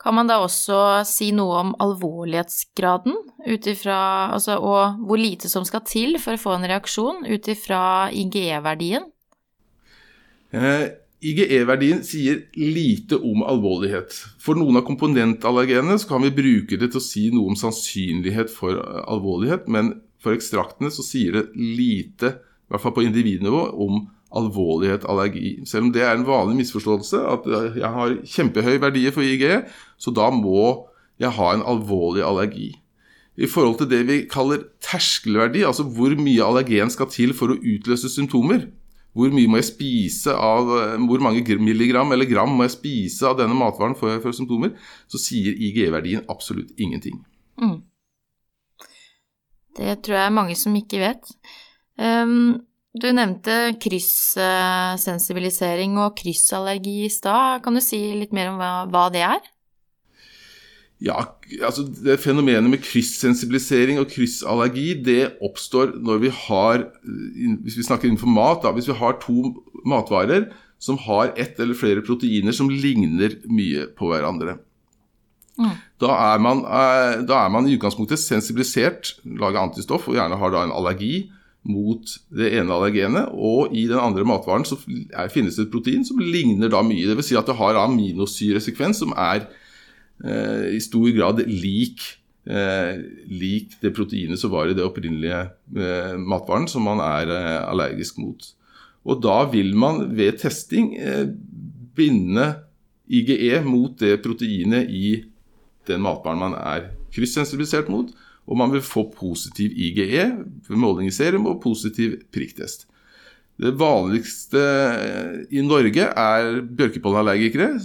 Kan 0.02 0.18
man 0.18 0.30
da 0.30 0.40
også 0.42 1.04
si 1.06 1.30
noe 1.36 1.60
om 1.60 1.76
alvorlighetsgraden 1.84 3.14
utifra, 3.46 4.00
altså, 4.34 4.58
og 4.58 5.04
hvor 5.06 5.22
lite 5.22 5.50
som 5.52 5.66
skal 5.68 5.86
til 5.86 6.18
for 6.22 6.36
å 6.36 6.42
få 6.42 6.56
en 6.58 6.66
reaksjon 6.72 7.22
ut 7.30 7.50
ifra 7.54 8.10
IGE-verdien? 8.10 9.06
Eh, 10.58 10.88
IGE-verdien 11.22 12.02
sier 12.04 12.42
lite 12.58 13.22
om 13.22 13.46
alvorlighet. 13.46 14.16
For 14.42 14.58
noen 14.58 14.82
av 14.82 14.88
komponentallergenene 14.90 16.00
så 16.02 16.10
kan 16.16 16.26
vi 16.26 16.34
bruke 16.34 16.82
det 16.82 16.90
til 16.92 16.98
å 17.00 17.06
si 17.06 17.28
noe 17.30 17.54
om 17.54 17.60
sannsynlighet 17.60 18.50
for 18.50 18.82
alvorlighet, 19.06 19.70
men 19.70 20.00
for 20.22 20.34
ekstraktene 20.34 20.90
så 20.94 21.06
sier 21.06 21.38
det 21.38 21.46
lite, 21.54 22.40
i 22.72 22.74
hvert 22.74 22.84
fall 22.86 22.96
på 22.96 23.04
individnivå, 23.04 23.62
om 23.84 24.06
alvorlighet 24.32 25.04
allergi. 25.12 25.58
Selv 25.68 25.90
om 25.90 25.92
det 25.92 26.06
er 26.08 26.16
en 26.16 26.28
vanlig 26.28 26.62
misforståelse 26.62 27.20
at 27.34 27.50
jeg 27.76 27.92
har 27.98 28.14
kjempehøy 28.24 28.78
verdier 28.80 29.12
for 29.12 29.28
IG, 29.28 29.44
så 30.00 30.14
da 30.16 30.30
må 30.32 30.88
jeg 31.20 31.36
ha 31.36 31.50
en 31.54 31.66
alvorlig 31.68 32.24
allergi. 32.24 32.70
I 33.36 33.48
forhold 33.48 33.82
til 33.82 33.90
det 33.92 34.02
vi 34.08 34.22
kaller 34.32 34.64
terskelverdi, 34.84 35.66
altså 35.68 35.84
hvor 35.84 36.16
mye 36.16 36.46
allergen 36.48 36.92
skal 36.94 37.12
til 37.12 37.36
for 37.36 37.52
å 37.52 37.60
utløse 37.60 38.12
symptomer, 38.12 38.70
hvor 39.12 39.32
mye 39.36 39.50
må 39.52 39.60
jeg 39.60 39.68
spise 39.68 40.32
av 40.32 40.70
eh, 40.72 40.94
Hvor 41.04 41.20
mange 41.20 41.44
milligram 41.60 42.14
eller 42.16 42.30
gram 42.30 42.54
må 42.56 42.64
jeg 42.64 42.78
spise 42.78 43.28
av 43.28 43.36
denne 43.42 43.58
matvaren 43.60 43.96
for, 44.00 44.22
for 44.24 44.32
symptomer? 44.32 44.72
Så 45.12 45.20
sier 45.20 45.52
IGE-verdien 45.52 46.24
absolutt 46.32 46.72
ingenting. 46.80 47.18
Mm. 47.60 47.82
Det 49.76 49.98
tror 50.04 50.16
jeg 50.16 50.30
er 50.30 50.38
mange 50.38 50.56
som 50.56 50.76
ikke 50.80 51.04
vet. 51.04 51.34
Um, 52.00 52.64
du 52.92 53.08
nevnte 53.16 53.72
kryssensibilisering 53.80 55.96
og 56.02 56.18
kryssallergi 56.20 57.06
i 57.06 57.10
stad. 57.12 57.62
Kan 57.64 57.76
du 57.76 57.82
si 57.84 58.16
litt 58.20 58.34
mer 58.36 58.50
om 58.52 58.58
hva, 58.60 58.86
hva 58.92 59.10
det 59.14 59.22
er? 59.24 59.40
Ja, 61.02 61.24
altså 61.66 61.82
det 61.88 62.20
Fenomenet 62.22 62.70
med 62.70 62.84
kryssensibilisering 62.86 64.00
og 64.02 64.10
kryssallergi 64.12 64.94
det 65.02 65.32
oppstår 65.42 65.88
når 65.98 66.18
vi 66.22 66.30
har 66.44 66.84
Hvis 67.64 67.78
vi 67.80 67.88
snakker 67.88 68.08
innenfor 68.08 68.30
mat, 68.30 68.62
da, 68.62 68.72
hvis 68.76 68.90
vi 68.92 69.00
har 69.00 69.14
to 69.24 69.38
matvarer 69.88 70.44
som 70.82 70.98
har 71.02 71.34
ett 71.38 71.60
eller 71.62 71.78
flere 71.78 72.02
proteiner 72.06 72.54
som 72.58 72.70
ligner 72.70 73.38
mye 73.50 73.86
på 73.98 74.10
hverandre. 74.10 74.58
Mm. 75.62 75.76
Da, 76.02 76.10
er 76.34 76.42
man, 76.42 76.64
eh, 76.66 77.22
da, 77.22 77.44
er 77.46 77.52
man, 77.54 77.68
i 77.70 77.76
utgangspunktet 77.78 78.22
sensibilisert, 78.22 79.16
lager 79.26 79.62
antistoff 79.62 80.08
og 80.10 80.18
gjerne 80.18 80.40
har 80.42 80.54
da 80.54 80.64
en 80.66 80.74
allergi 80.74 81.30
mot 81.68 82.14
det 82.34 82.52
ene 82.58 82.74
allergenet. 82.74 83.34
Og 83.34 83.74
i 83.78 83.88
den 83.90 84.02
andre 84.02 84.26
matvaren 84.28 84.66
så 84.68 84.80
er, 84.88 85.32
finnes 85.34 85.58
det 85.58 85.68
et 85.68 85.74
protein 85.74 86.06
som 86.08 86.22
ligner 86.22 86.72
da 86.74 86.82
mye. 86.86 87.10
Dvs. 87.10 87.32
Si 87.32 87.38
at 87.40 87.50
det 87.50 87.60
har 87.60 87.80
aminosyresekvens 87.84 89.04
som 89.04 89.14
er 89.18 89.46
Eh, 90.24 90.76
i 90.76 90.80
stor 90.82 91.10
grad 91.16 91.42
lik, 91.48 92.02
eh, 92.46 93.00
lik 93.26 93.78
det 93.82 93.94
proteinet 93.96 94.40
som 94.40 94.52
var 94.54 94.70
i 94.70 94.76
det 94.78 94.86
opprinnelige 94.86 95.40
eh, 95.74 96.18
matvaren 96.18 96.68
som 96.70 96.86
man 96.86 97.02
er 97.02 97.32
allergisk 97.66 98.20
mot. 98.22 98.52
Og 99.02 99.22
da 99.24 99.42
vil 99.50 99.74
man 99.74 100.12
ved 100.14 100.38
testing 100.44 100.94
binde 101.98 102.52
IGE 103.10 103.64
mot 103.66 103.98
det 103.98 104.20
proteinet 104.22 104.92
i 104.94 105.24
den 105.90 106.04
matvaren 106.06 106.38
man 106.38 106.54
er 106.54 106.92
kryssensibilisert 107.16 107.90
mot, 107.90 108.14
og 108.52 108.60
man 108.60 108.74
vil 108.74 108.84
få 108.84 109.06
positiv 109.16 109.72
IGE 109.72 110.26
måling 110.76 111.08
i 111.08 111.16
serum 111.16 111.48
og 111.48 111.62
positiv 111.64 112.18
prikktest. 112.36 112.84
Det 113.62 113.72
vanligste 113.78 114.62
i 115.54 115.62
Norge 115.64 116.08
er 116.08 116.62
bjørkepollenallergikere, 116.66 117.76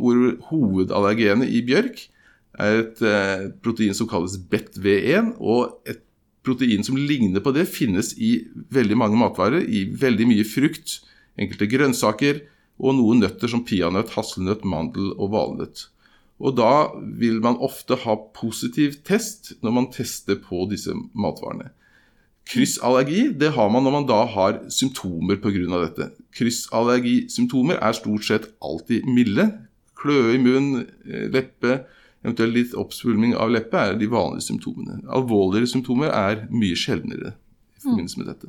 hvor 0.00 0.22
hovedallergenet 0.48 1.52
i 1.52 1.62
bjørk 1.66 2.00
er 2.58 2.82
et 2.82 3.02
eh, 3.04 3.48
protein 3.62 3.94
som 3.94 4.08
kalles 4.10 4.38
BET-V1. 4.50 5.34
Og 5.38 5.76
et 5.88 6.00
protein 6.46 6.84
som 6.86 6.96
ligner 6.96 7.44
på 7.44 7.52
det, 7.54 7.68
finnes 7.70 8.14
i 8.16 8.38
veldig 8.74 8.98
mange 8.98 9.20
matvarer. 9.20 9.62
I 9.68 9.84
veldig 10.00 10.30
mye 10.32 10.48
frukt, 10.48 11.02
enkelte 11.38 11.68
grønnsaker 11.70 12.42
og 12.78 12.96
noen 12.96 13.22
nøtter 13.22 13.50
som 13.50 13.66
peanøtt, 13.66 14.14
hasselnøtt, 14.16 14.64
mandel 14.66 15.12
og 15.18 15.32
valnøtt. 15.34 15.88
Og 16.38 16.54
da 16.58 16.72
vil 17.18 17.40
man 17.42 17.58
ofte 17.58 17.98
ha 18.04 18.14
positiv 18.36 19.00
test 19.06 19.56
når 19.64 19.74
man 19.74 19.90
tester 19.94 20.38
på 20.38 20.66
disse 20.70 20.94
matvarene. 21.18 21.72
Kryssallergi 22.48 23.26
det 23.36 23.50
har 23.58 23.68
man 23.72 23.84
når 23.84 23.94
man 23.98 24.06
da 24.08 24.22
har 24.32 24.60
symptomer 24.72 25.36
pga. 25.42 25.80
dette. 25.82 26.10
Kryssallergisymptomer 26.38 27.76
er 27.82 27.92
stort 27.92 28.24
sett 28.24 28.48
alltid 28.62 29.04
milde. 29.04 29.50
Kløe 29.98 30.36
i 30.36 30.38
munn, 30.38 30.86
eh, 31.04 31.26
leppe, 31.28 31.84
eventuelt 32.24 32.54
litt 32.54 32.74
oppsvulming 32.74 33.34
av 33.34 33.50
leppe 33.50 33.76
er 33.76 33.98
de 33.98 34.06
vanlige 34.06 34.46
symptomene. 34.48 35.02
Alvorligere 35.10 35.66
symptomer 35.66 36.08
er 36.14 36.46
mye 36.50 36.78
sjeldnere 36.78 37.34
i 37.34 37.82
forbindelse 37.82 38.22
med 38.22 38.30
dette. 38.30 38.48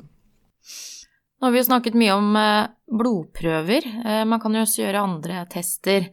Nå 1.40 1.48
har 1.48 1.52
vi 1.52 1.58
jo 1.58 1.68
snakket 1.68 1.96
mye 1.96 2.14
om 2.14 2.36
eh, 2.36 2.68
blodprøver. 2.86 3.86
Eh, 4.04 4.24
man 4.24 4.40
kan 4.40 4.54
jo 4.54 4.64
også 4.64 4.84
gjøre 4.84 5.04
andre 5.04 5.44
tester. 5.50 6.08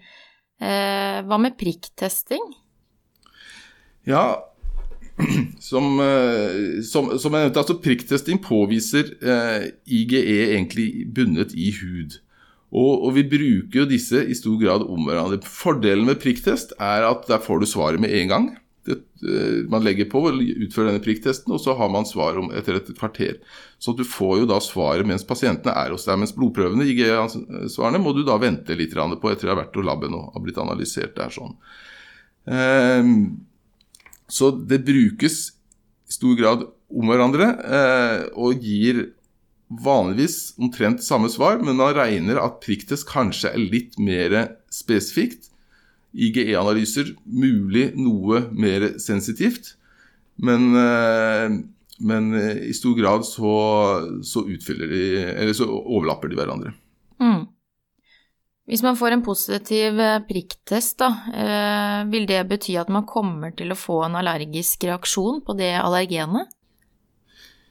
Hva 0.58 1.38
med 1.38 1.54
prikktesting? 1.60 2.42
Ja, 4.08 4.40
som, 5.60 6.00
eh, 6.00 6.84
som, 6.86 7.10
som, 7.18 7.34
jeg 7.34 7.48
nevnte, 7.48 7.62
altså 7.62 7.78
Prikktesting 7.82 8.40
påviser 8.44 9.16
eh, 9.18 9.70
IGE 9.90 10.22
egentlig 10.54 11.08
bundet 11.14 11.56
i 11.58 11.72
hud. 11.80 12.20
Og, 12.68 13.08
og, 13.08 13.14
vi 13.16 13.24
bruker 13.32 13.82
jo 13.82 13.90
disse 13.90 14.22
i 14.28 14.36
stor 14.38 14.58
grad 14.62 14.84
om 14.86 15.08
hverandre. 15.08 15.40
Fordelen 15.48 16.06
med 16.10 16.20
prikktest 16.22 16.76
er 16.84 17.08
at 17.08 17.24
der 17.30 17.40
får 17.42 17.64
du 17.64 17.70
svaret 17.70 18.04
med 18.04 18.12
en 18.12 18.34
gang. 18.34 18.50
Det, 18.88 18.98
eh, 19.28 19.60
man 19.70 19.84
legger 19.84 20.08
på 20.12 20.22
og 20.30 20.40
utfører 20.40 20.94
denne 20.94 21.04
prikktesten, 21.04 21.52
og 21.54 21.60
så 21.64 21.76
har 21.78 21.92
man 21.92 22.08
svar 22.08 22.40
om 22.40 22.50
etter 22.56 22.80
et 22.80 22.94
kvarter. 22.98 23.42
Så 23.84 23.94
du 23.98 24.06
får 24.08 24.42
jo 24.42 24.48
da 24.50 24.62
svaret 24.64 25.08
mens 25.08 25.28
pasientene 25.28 25.76
er 25.76 25.92
hos 25.94 26.08
deg. 26.08 26.22
Mens 26.22 26.36
blodprøvene, 26.36 26.88
gir 26.88 27.12
svarene, 27.74 28.02
må 28.02 28.16
du 28.16 28.24
da 28.28 28.40
vente 28.42 28.78
litt 28.80 28.96
på 28.96 29.32
etter 29.32 29.50
det 29.50 29.54
har 29.54 29.62
vært 29.66 29.76
hos 29.76 29.86
laben 29.86 30.16
og 30.18 30.32
har 30.34 30.46
blitt 30.46 30.64
analysert 30.64 31.18
der 31.20 31.34
sånn. 31.34 31.54
Um, 32.48 33.14
så 34.32 34.52
det 34.56 34.86
brukes 34.88 35.38
i 36.08 36.16
stor 36.16 36.36
grad 36.40 36.64
om 36.88 37.12
hverandre 37.12 37.48
eh, 37.68 38.22
og 38.40 38.64
gir 38.64 39.10
vanligvis 39.68 40.56
omtrent 40.62 41.04
samme 41.04 41.30
svar, 41.32 41.60
men 41.60 41.76
man 41.80 41.96
regner 41.96 42.40
at 42.40 42.62
prikktest 42.64 43.08
kanskje 43.10 43.52
er 43.52 43.66
litt 43.74 43.98
mer 44.00 44.38
spesifikt. 44.72 45.47
IGE-analyser 46.18 47.14
mulig 47.26 47.92
noe 48.00 48.48
mer 48.52 48.94
sensitivt. 49.02 49.76
Men, 50.38 50.70
men 51.98 52.26
i 52.38 52.74
stor 52.78 52.94
grad 52.98 53.24
så, 53.26 53.54
så, 54.22 54.44
de 54.46 55.54
så 55.58 55.66
overlapper 55.66 56.30
de 56.30 56.38
hverandre. 56.38 56.74
Mm. 57.18 57.48
Hvis 58.70 58.84
man 58.86 59.00
får 59.00 59.16
en 59.16 59.24
positiv 59.26 59.98
prikktest, 60.30 61.00
da, 61.02 62.04
vil 62.12 62.28
det 62.30 62.44
bety 62.52 62.76
at 62.78 62.92
man 62.94 63.08
kommer 63.10 63.56
til 63.58 63.74
å 63.74 63.80
få 63.80 64.04
en 64.06 64.20
allergisk 64.20 64.86
reaksjon 64.90 65.42
på 65.48 65.58
det 65.58 65.72
allergenet? 65.80 66.54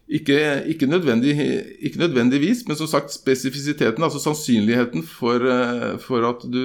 Ikke, 0.07 0.63
ikke, 0.71 0.87
nødvendig, 0.87 1.35
ikke, 1.83 1.99
nødvendigvis, 1.99 2.63
men 2.69 2.77
som 2.79 2.87
sagt 2.87 3.11
spesifisiteten, 3.11 4.05
altså 4.05 4.21
sannsynligheten 4.23 5.03
for, 5.03 5.35
eh, 5.35 5.99
for, 5.99 6.23
at 6.29 6.47
du 6.47 6.63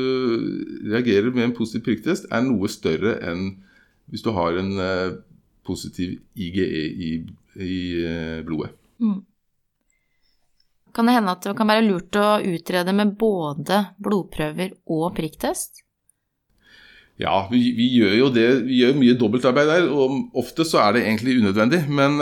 reagerer 0.92 1.34
med 1.34 1.48
en 1.48 1.56
positiv 1.58 1.82
prikktest, 1.88 2.28
er 2.30 2.46
noe 2.46 2.70
større 2.70 3.18
enn 3.32 3.56
hvis 4.12 4.22
du 4.22 4.30
har 4.36 4.60
en 4.60 4.72
uh, 4.78 5.18
positiv 5.66 6.20
IGE 6.36 6.68
i, 6.92 7.12
i 7.56 7.76
uh, 8.04 8.46
blodet. 8.46 8.76
Mm. 9.00 9.22
Kan 10.94 11.08
det 11.08 11.16
hende 11.16 11.34
at 11.34 11.46
det 11.48 11.56
kan 11.58 11.72
være 11.72 11.86
lurt 11.88 12.18
å 12.20 12.42
utrede 12.44 12.94
med 12.94 13.16
både 13.18 13.86
blodprøver 14.04 14.76
og 14.92 15.16
prikktest? 15.16 15.82
Ja, 17.22 17.48
vi, 17.50 17.72
vi, 17.78 17.88
gjør 17.96 18.18
jo 18.18 18.30
det. 18.36 18.50
Vi 18.68 18.82
gjør 18.82 19.00
mye 19.00 19.18
dobbeltarbeid 19.18 19.72
der, 19.72 19.88
og 19.90 20.36
ofte 20.38 20.66
så 20.68 20.84
er 20.84 20.98
det 20.98 21.06
egentlig 21.08 21.40
unødvendig. 21.40 21.86
Men 21.88 22.20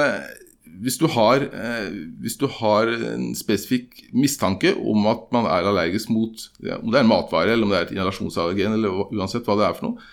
hvis 0.80 0.98
du, 1.00 1.06
har, 1.12 1.44
eh, 1.44 1.90
hvis 2.24 2.38
du 2.40 2.46
har 2.60 2.88
en 2.88 3.34
spesifikk 3.36 4.06
mistanke 4.16 4.72
om 4.78 5.08
at 5.12 5.28
man 5.36 5.48
er 5.50 5.68
allergisk 5.68 6.12
mot 6.14 6.46
om 6.60 6.90
det 6.92 7.00
er 7.00 7.04
en 7.04 7.12
matvare 7.12 7.54
eller 7.54 7.68
om 7.68 7.74
det 7.74 7.80
er 7.80 7.88
et 7.88 7.94
inhalasjonsallergen, 7.98 8.78
eller 8.78 9.12
uansett 9.12 9.48
hva 9.48 9.58
det 9.60 9.68
er 9.68 9.76
for 9.78 9.90
noe, 9.90 10.10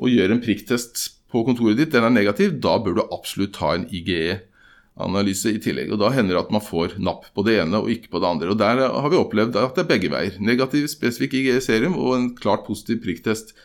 og 0.00 0.12
gjør 0.12 0.32
en 0.32 0.42
prikktest 0.44 1.04
på 1.32 1.44
kontoret 1.46 1.78
ditt, 1.80 1.92
den 1.92 2.06
er 2.06 2.14
negativ, 2.14 2.56
da 2.62 2.76
bør 2.80 2.96
du 2.96 3.02
absolutt 3.04 3.56
ta 3.56 3.74
en 3.76 3.86
IGE-analyse 3.92 5.52
i 5.52 5.60
tillegg. 5.62 5.92
og 5.92 6.00
Da 6.00 6.12
hender 6.14 6.36
det 6.36 6.44
at 6.46 6.52
man 6.54 6.64
får 6.64 6.96
napp 7.02 7.28
på 7.36 7.44
det 7.46 7.58
ene 7.64 7.82
og 7.82 7.90
ikke 7.92 8.12
på 8.12 8.22
det 8.22 8.30
andre. 8.30 8.52
og 8.54 8.60
Der 8.60 8.82
har 8.86 9.10
vi 9.12 9.20
opplevd 9.20 9.58
at 9.60 9.76
det 9.76 9.84
er 9.84 9.90
begge 9.90 10.12
veier. 10.12 10.38
Negativ 10.40 10.86
spesifikk 10.92 11.36
IGE-serum 11.40 11.98
og 11.98 12.14
en 12.16 12.28
klart 12.38 12.64
positiv 12.68 13.02
prikktest 13.04 13.56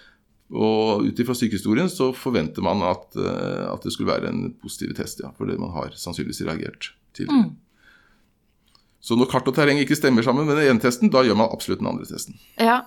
og 0.52 1.06
ut 1.08 1.20
ifra 1.20 1.36
sykehistorien 1.38 1.90
så 1.92 2.10
forventer 2.16 2.64
man 2.66 2.84
at, 2.84 3.06
uh, 3.16 3.72
at, 3.72 3.84
det 3.84 3.94
skulle 3.96 4.12
være 4.12 4.32
en 4.32 4.50
positiv 4.62 4.94
test, 4.98 5.24
ja, 5.24 5.32
det 5.32 5.60
man 5.60 5.72
har 5.76 5.94
sannsynligvis 5.96 6.44
reagert 6.48 6.92
til. 7.16 7.32
Mm. 7.32 7.54
Så 9.02 9.18
når 9.18 9.32
kart 9.32 9.48
og 9.50 9.56
terreng 9.58 9.80
ikke 9.82 9.98
stemmer 9.98 10.26
sammen 10.26 10.46
med 10.46 10.60
den 10.60 10.74
ene 10.74 10.84
testen, 10.84 11.10
da 11.12 11.24
gjør 11.26 11.40
man 11.40 11.54
absolutt 11.54 11.82
den 11.82 11.90
andre 11.90 12.06
testen. 12.10 12.36
Ja. 12.60 12.84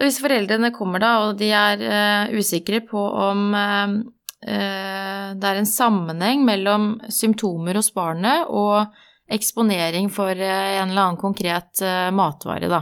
Og 0.00 0.06
hvis 0.06 0.20
foreldrene 0.22 0.72
kommer 0.74 1.02
da, 1.02 1.12
og 1.28 1.36
de 1.38 1.52
er 1.52 1.84
uh, 1.84 2.32
usikre 2.40 2.80
på 2.88 3.04
om 3.28 3.52
uh, 3.54 4.00
det 4.40 5.44
er 5.44 5.58
en 5.60 5.68
sammenheng 5.68 6.46
mellom 6.48 6.94
symptomer 7.12 7.76
hos 7.76 7.90
barnet 7.92 8.48
og 8.48 8.88
eksponering 9.30 10.08
for 10.10 10.32
en 10.32 10.88
eller 10.88 11.02
annen 11.02 11.18
konkret 11.20 11.82
matvare, 12.16 12.70
da. 12.72 12.80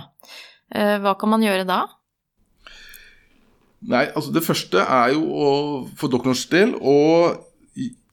Hva 1.03 1.17
kan 1.19 1.33
man 1.35 1.43
gjøre 1.43 1.67
da? 1.67 1.81
Nei, 3.81 4.09
altså 4.11 4.33
Det 4.35 4.43
første 4.43 4.83
er 4.83 5.13
jo 5.15 5.23
å, 5.23 5.51
for 5.97 6.11
doktorens 6.11 6.47
del 6.51 6.75
å 6.81 6.97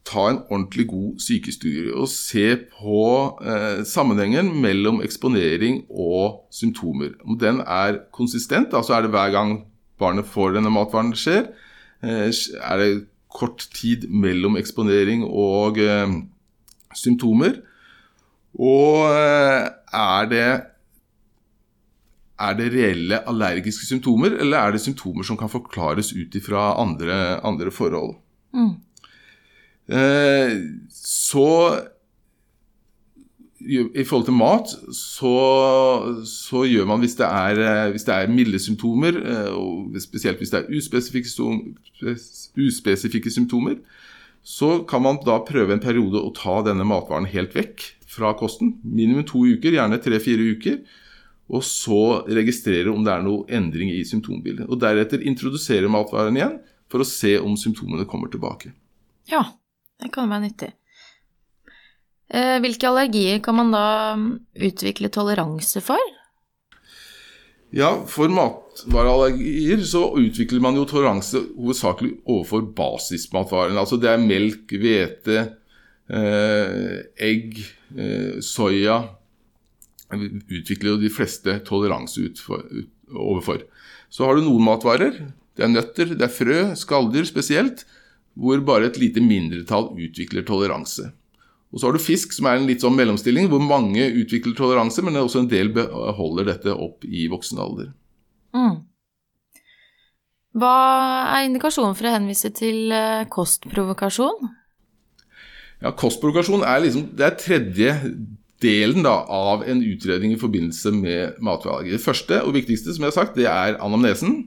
ta 0.06 0.28
en 0.30 0.44
ordentlig 0.54 0.86
god 0.92 1.22
sykestudie 1.24 1.94
og 1.98 2.08
se 2.12 2.46
på 2.76 3.06
eh, 3.42 3.80
sammenhengen 3.90 4.52
mellom 4.62 5.02
eksponering 5.02 5.82
og 5.90 6.46
symptomer. 6.54 7.16
Om 7.26 7.40
den 7.42 7.62
er 7.66 8.04
konsistent, 8.14 8.76
altså 8.78 8.94
er 8.94 9.06
det 9.06 9.14
hver 9.16 9.34
gang 9.34 9.56
barnet 10.00 10.30
får 10.30 10.58
denne 10.58 10.74
matvaren 10.74 11.14
skjer, 11.18 11.50
eh, 12.06 12.30
er 12.30 12.84
det 12.84 12.92
kort 13.34 13.66
tid 13.74 14.06
mellom 14.08 14.60
eksponering 14.60 15.26
og 15.26 15.82
eh, 15.82 16.14
symptomer, 16.96 17.58
og 18.56 19.10
eh, 19.10 19.66
er 19.92 20.30
det 20.32 20.48
er 22.36 22.56
det 22.58 22.72
reelle 22.74 23.22
allergiske 23.30 23.88
symptomer, 23.88 24.36
eller 24.44 24.60
er 24.60 24.76
det 24.76 24.84
symptomer 24.84 25.24
som 25.24 25.38
kan 25.40 25.52
forklares 25.52 26.12
ut 26.16 26.36
ifra 26.36 26.74
andre, 26.82 27.40
andre 27.48 27.72
forhold? 27.72 28.18
Mm. 28.56 28.74
Eh, 29.88 30.56
så 30.92 31.50
i 33.66 34.04
forhold 34.04 34.26
til 34.28 34.36
mat, 34.38 34.74
så, 34.94 35.36
så 36.28 36.66
gjør 36.68 36.90
man 36.90 37.02
hvis 37.02 37.16
det, 37.18 37.26
er, 37.26 37.62
eh, 37.64 37.92
hvis 37.96 38.06
det 38.06 38.14
er 38.14 38.34
milde 38.34 38.60
symptomer, 38.62 39.16
eh, 39.16 39.54
og 39.56 39.96
spesielt 40.04 40.42
hvis 40.42 40.52
det 40.54 40.60
er 40.60 40.76
uspesifikke, 40.76 41.32
uspesifikke 42.68 43.32
symptomer, 43.32 43.80
så 44.46 44.84
kan 44.86 45.02
man 45.02 45.18
da 45.26 45.40
prøve 45.42 45.74
en 45.74 45.82
periode 45.82 46.22
å 46.22 46.34
ta 46.36 46.60
denne 46.68 46.86
matvaren 46.86 47.26
helt 47.32 47.56
vekk 47.58 47.88
fra 48.06 48.36
kosten. 48.38 48.76
Minimum 48.84 49.26
to 49.26 49.48
uker, 49.56 49.74
gjerne 49.74 49.98
tre-fire 50.04 50.52
uker 50.54 50.84
og 51.46 51.62
så 51.66 52.24
registrere 52.26 52.90
om 52.90 53.04
det 53.06 53.14
er 53.14 53.26
noe 53.26 53.46
endring 53.54 53.92
i 53.94 54.02
symptombildet. 54.08 54.66
Og 54.70 54.80
deretter 54.82 55.22
introdusere 55.26 55.92
matvaren 55.92 56.40
igjen 56.40 56.58
for 56.92 57.04
å 57.04 57.08
se 57.08 57.36
om 57.42 57.54
symptomene 57.60 58.08
kommer 58.10 58.32
tilbake. 58.34 58.74
Ja, 59.30 59.44
det 60.02 60.12
kan 60.14 60.32
være 60.32 60.48
nyttig. 60.48 60.72
Eh, 62.34 62.58
hvilke 62.64 62.90
allergier 62.90 63.42
kan 63.46 63.60
man 63.60 63.74
da 63.74 63.88
mm, 64.18 64.30
utvikle 64.68 65.12
toleranse 65.14 65.82
for? 65.86 66.02
Ja, 67.76 67.92
for 68.08 68.32
matvareallergier 68.32 69.82
så 69.86 70.08
utvikler 70.18 70.64
man 70.64 70.78
jo 70.80 70.86
toleranse 70.90 71.42
hovedsakelig 71.58 72.14
overfor 72.24 72.66
basismatvarene. 72.78 73.78
Altså 73.82 74.00
det 74.02 74.10
er 74.10 74.24
melk, 74.24 74.72
hvete, 74.72 75.42
eh, 76.10 76.98
egg, 77.30 77.60
eh, 77.98 78.40
soya, 78.46 79.02
utvikler 80.14 80.94
jo 80.94 81.02
de 81.02 81.12
fleste 81.12 81.58
toleranse 81.68 82.30
overfor. 83.10 83.66
Så 84.10 84.28
har 84.28 84.38
du 84.38 84.46
noen 84.46 84.66
matvarer. 84.66 85.20
Det 85.56 85.66
er 85.66 85.72
nøtter, 85.72 86.16
det 86.16 86.26
er 86.28 86.34
frø, 86.34 86.60
skalldyr 86.78 87.28
spesielt, 87.28 87.86
hvor 88.36 88.60
bare 88.68 88.90
et 88.90 89.00
lite 89.00 89.24
mindretall 89.24 89.94
utvikler 89.96 90.46
toleranse. 90.48 91.10
Og 91.74 91.80
så 91.80 91.88
har 91.88 91.96
du 91.96 92.04
fisk, 92.04 92.32
som 92.36 92.48
er 92.48 92.60
en 92.60 92.68
litt 92.70 92.84
sånn 92.84 92.96
mellomstilling, 92.96 93.50
hvor 93.52 93.64
mange 93.64 94.04
utvikler 94.22 94.56
toleranse, 94.56 95.04
men 95.04 95.18
også 95.20 95.44
en 95.44 95.52
del 95.52 95.72
beholder 95.76 96.52
dette 96.52 96.76
opp 96.76 97.04
i 97.08 97.26
voksen 97.32 97.60
alder. 97.60 97.90
Mm. 98.56 98.84
Hva 100.56 100.76
er 101.36 101.50
indikasjonen 101.50 101.98
for 102.00 102.08
å 102.08 102.14
henvise 102.14 102.52
til 102.56 102.94
eh, 102.96 103.26
kostprovokasjon? 103.32 104.48
Ja, 105.84 105.92
Kostprovokasjon 105.92 106.64
er 106.64 106.80
liksom 106.86 107.10
det 107.18 107.26
er 107.28 107.36
tredje 107.40 107.96
delen 108.66 109.06
da, 109.06 109.20
av 109.30 109.64
en 109.70 109.84
utredning 109.86 110.34
i 110.34 110.42
forbindelse 110.42 110.92
med 110.98 111.40
matvareallergi. 111.46 111.96
Det 111.96 112.04
første 112.04 112.42
og 112.44 112.56
viktigste 112.58 112.96
som 112.96 113.06
jeg 113.06 113.14
har 113.14 113.20
sagt, 113.20 113.38
det 113.38 113.48
er 113.52 113.78
anamnesen. 113.84 114.46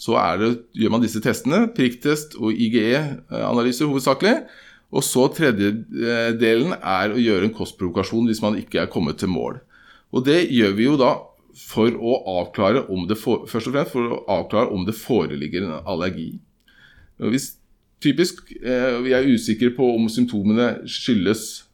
Så 0.00 0.16
det, 0.40 0.54
gjør 0.78 0.94
man 0.94 1.02
disse 1.04 1.20
testene, 1.24 1.66
prikktest 1.76 2.36
og 2.40 2.52
IGE-analyser 2.56 3.88
hovedsakelig. 3.90 4.36
Og 4.90 5.04
så 5.06 5.26
tredje 5.34 5.70
eh, 5.70 6.30
delen 6.38 6.74
er 6.74 7.12
å 7.12 7.20
gjøre 7.20 7.46
en 7.46 7.54
kostprovokasjon 7.54 8.30
hvis 8.30 8.42
man 8.42 8.56
ikke 8.58 8.82
er 8.82 8.90
kommet 8.90 9.20
til 9.22 9.30
mål. 9.30 9.60
Og 10.10 10.24
det 10.26 10.48
gjør 10.50 10.72
vi 10.78 10.88
jo 10.88 10.96
da 10.98 11.12
for 11.60 11.94
å 11.94 12.16
avklare 12.40 12.86
om 12.90 13.04
det, 13.10 13.18
for, 13.20 13.46
først 13.50 13.70
og 13.70 13.76
fremst 13.76 13.94
for 13.94 14.16
å 14.16 14.20
avklare 14.40 14.74
om 14.74 14.86
det 14.86 14.96
foreligger 14.98 15.66
en 15.66 15.78
allergi. 15.84 16.32
Hvis 17.20 17.52
typisk 18.02 18.48
eh, 18.58 18.96
vi 19.04 19.14
er 19.14 19.28
usikre 19.28 19.70
på 19.76 19.86
om 19.94 20.08
symptomene 20.10 20.88
skyldes 20.88 21.66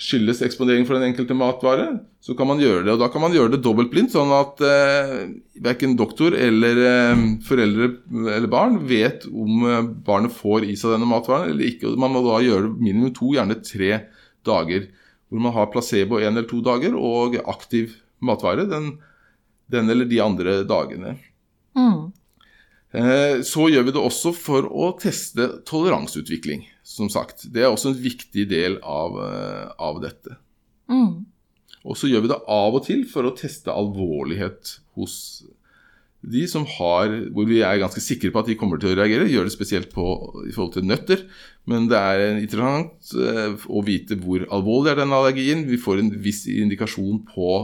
skyldes 0.00 0.40
eksponering 0.44 0.86
for 0.88 0.96
den 0.96 1.10
enkelte 1.10 1.36
matvare, 1.36 1.86
så 2.24 2.34
kan 2.36 2.48
man 2.48 2.60
gjøre 2.62 2.86
det. 2.86 2.94
Og 2.94 3.02
da 3.02 3.08
kan 3.12 3.22
man 3.22 3.34
gjøre 3.36 3.52
det 3.54 3.62
dobbeltblindt, 3.64 4.14
sånn 4.14 4.32
at 4.32 4.62
eh, 4.64 5.16
verken 5.60 5.96
doktor 5.98 6.36
eller 6.36 6.80
eh, 6.86 7.24
foreldre 7.46 7.90
eller 8.36 8.48
barn 8.52 8.78
vet 8.88 9.26
om 9.28 9.66
eh, 9.68 9.90
barnet 10.06 10.34
får 10.36 10.64
i 10.68 10.76
seg 10.80 10.96
denne 10.96 11.08
matvaren 11.10 11.52
eller 11.52 11.68
ikke. 11.68 11.90
Og 11.90 12.00
Man 12.00 12.14
må 12.16 12.24
da 12.24 12.40
gjøre 12.44 12.68
det 12.68 12.86
minimum 12.88 13.12
to, 13.16 13.34
gjerne 13.36 13.60
tre 13.60 13.92
dager. 14.46 14.88
Hvor 15.28 15.44
man 15.44 15.54
har 15.54 15.70
placebo 15.72 16.18
en 16.18 16.32
eller 16.32 16.48
to 16.48 16.62
dager 16.64 16.96
og 16.96 17.36
aktiv 17.44 17.98
matvare 18.24 18.64
den, 18.68 18.94
den 19.70 19.92
eller 19.92 20.08
de 20.08 20.24
andre 20.24 20.62
dagene. 20.68 21.18
Mm. 21.76 22.10
Eh, 22.90 23.36
så 23.46 23.68
gjør 23.70 23.86
vi 23.86 23.94
det 23.94 24.02
også 24.02 24.32
for 24.34 24.66
å 24.66 24.90
teste 24.98 25.46
toleranseutvikling 25.68 26.64
som 26.90 27.10
sagt. 27.12 27.46
Det 27.52 27.62
er 27.62 27.70
også 27.70 27.92
en 27.92 28.02
viktig 28.02 28.48
del 28.50 28.80
av, 28.82 29.16
eh, 29.22 29.70
av 29.78 30.00
dette. 30.02 30.36
Mm. 30.90 31.24
Og 31.86 31.96
så 31.96 32.10
gjør 32.10 32.26
vi 32.26 32.32
det 32.32 32.42
av 32.50 32.76
og 32.76 32.84
til 32.84 33.06
for 33.08 33.28
å 33.28 33.36
teste 33.36 33.72
alvorlighet 33.72 34.78
hos 34.98 35.16
de 36.20 36.42
som 36.44 36.66
har 36.68 37.08
Hvor 37.32 37.46
vi 37.48 37.62
er 37.64 37.78
ganske 37.80 38.02
sikre 38.04 38.28
på 38.28 38.42
at 38.42 38.48
de 38.50 38.56
kommer 38.60 38.76
til 38.76 38.90
å 38.90 38.98
reagere. 38.98 39.24
Gjør 39.24 39.46
det 39.48 39.54
spesielt 39.54 39.88
på, 39.94 40.04
i 40.44 40.52
forhold 40.52 40.74
til 40.74 40.84
nøtter. 40.84 41.22
Men 41.64 41.86
det 41.88 41.96
er 41.96 42.40
interessant 42.42 43.14
eh, 43.16 43.54
å 43.64 43.80
vite 43.86 44.18
hvor 44.20 44.44
alvorlig 44.52 44.92
er 44.92 45.00
den 45.00 45.14
allergien. 45.16 45.64
Vi 45.64 45.80
får 45.80 46.02
en 46.02 46.10
viss 46.20 46.42
indikasjon 46.44 47.22
på 47.30 47.54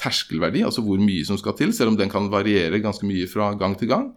terskelverdi, 0.00 0.64
altså 0.64 0.82
hvor 0.82 0.98
mye 0.98 1.22
som 1.28 1.38
skal 1.38 1.54
til, 1.58 1.74
selv 1.76 1.92
om 1.92 2.00
den 2.00 2.10
kan 2.10 2.30
variere 2.32 2.82
ganske 2.82 3.06
mye 3.06 3.28
fra 3.30 3.52
gang 3.60 3.76
til 3.78 3.92
gang. 3.92 4.10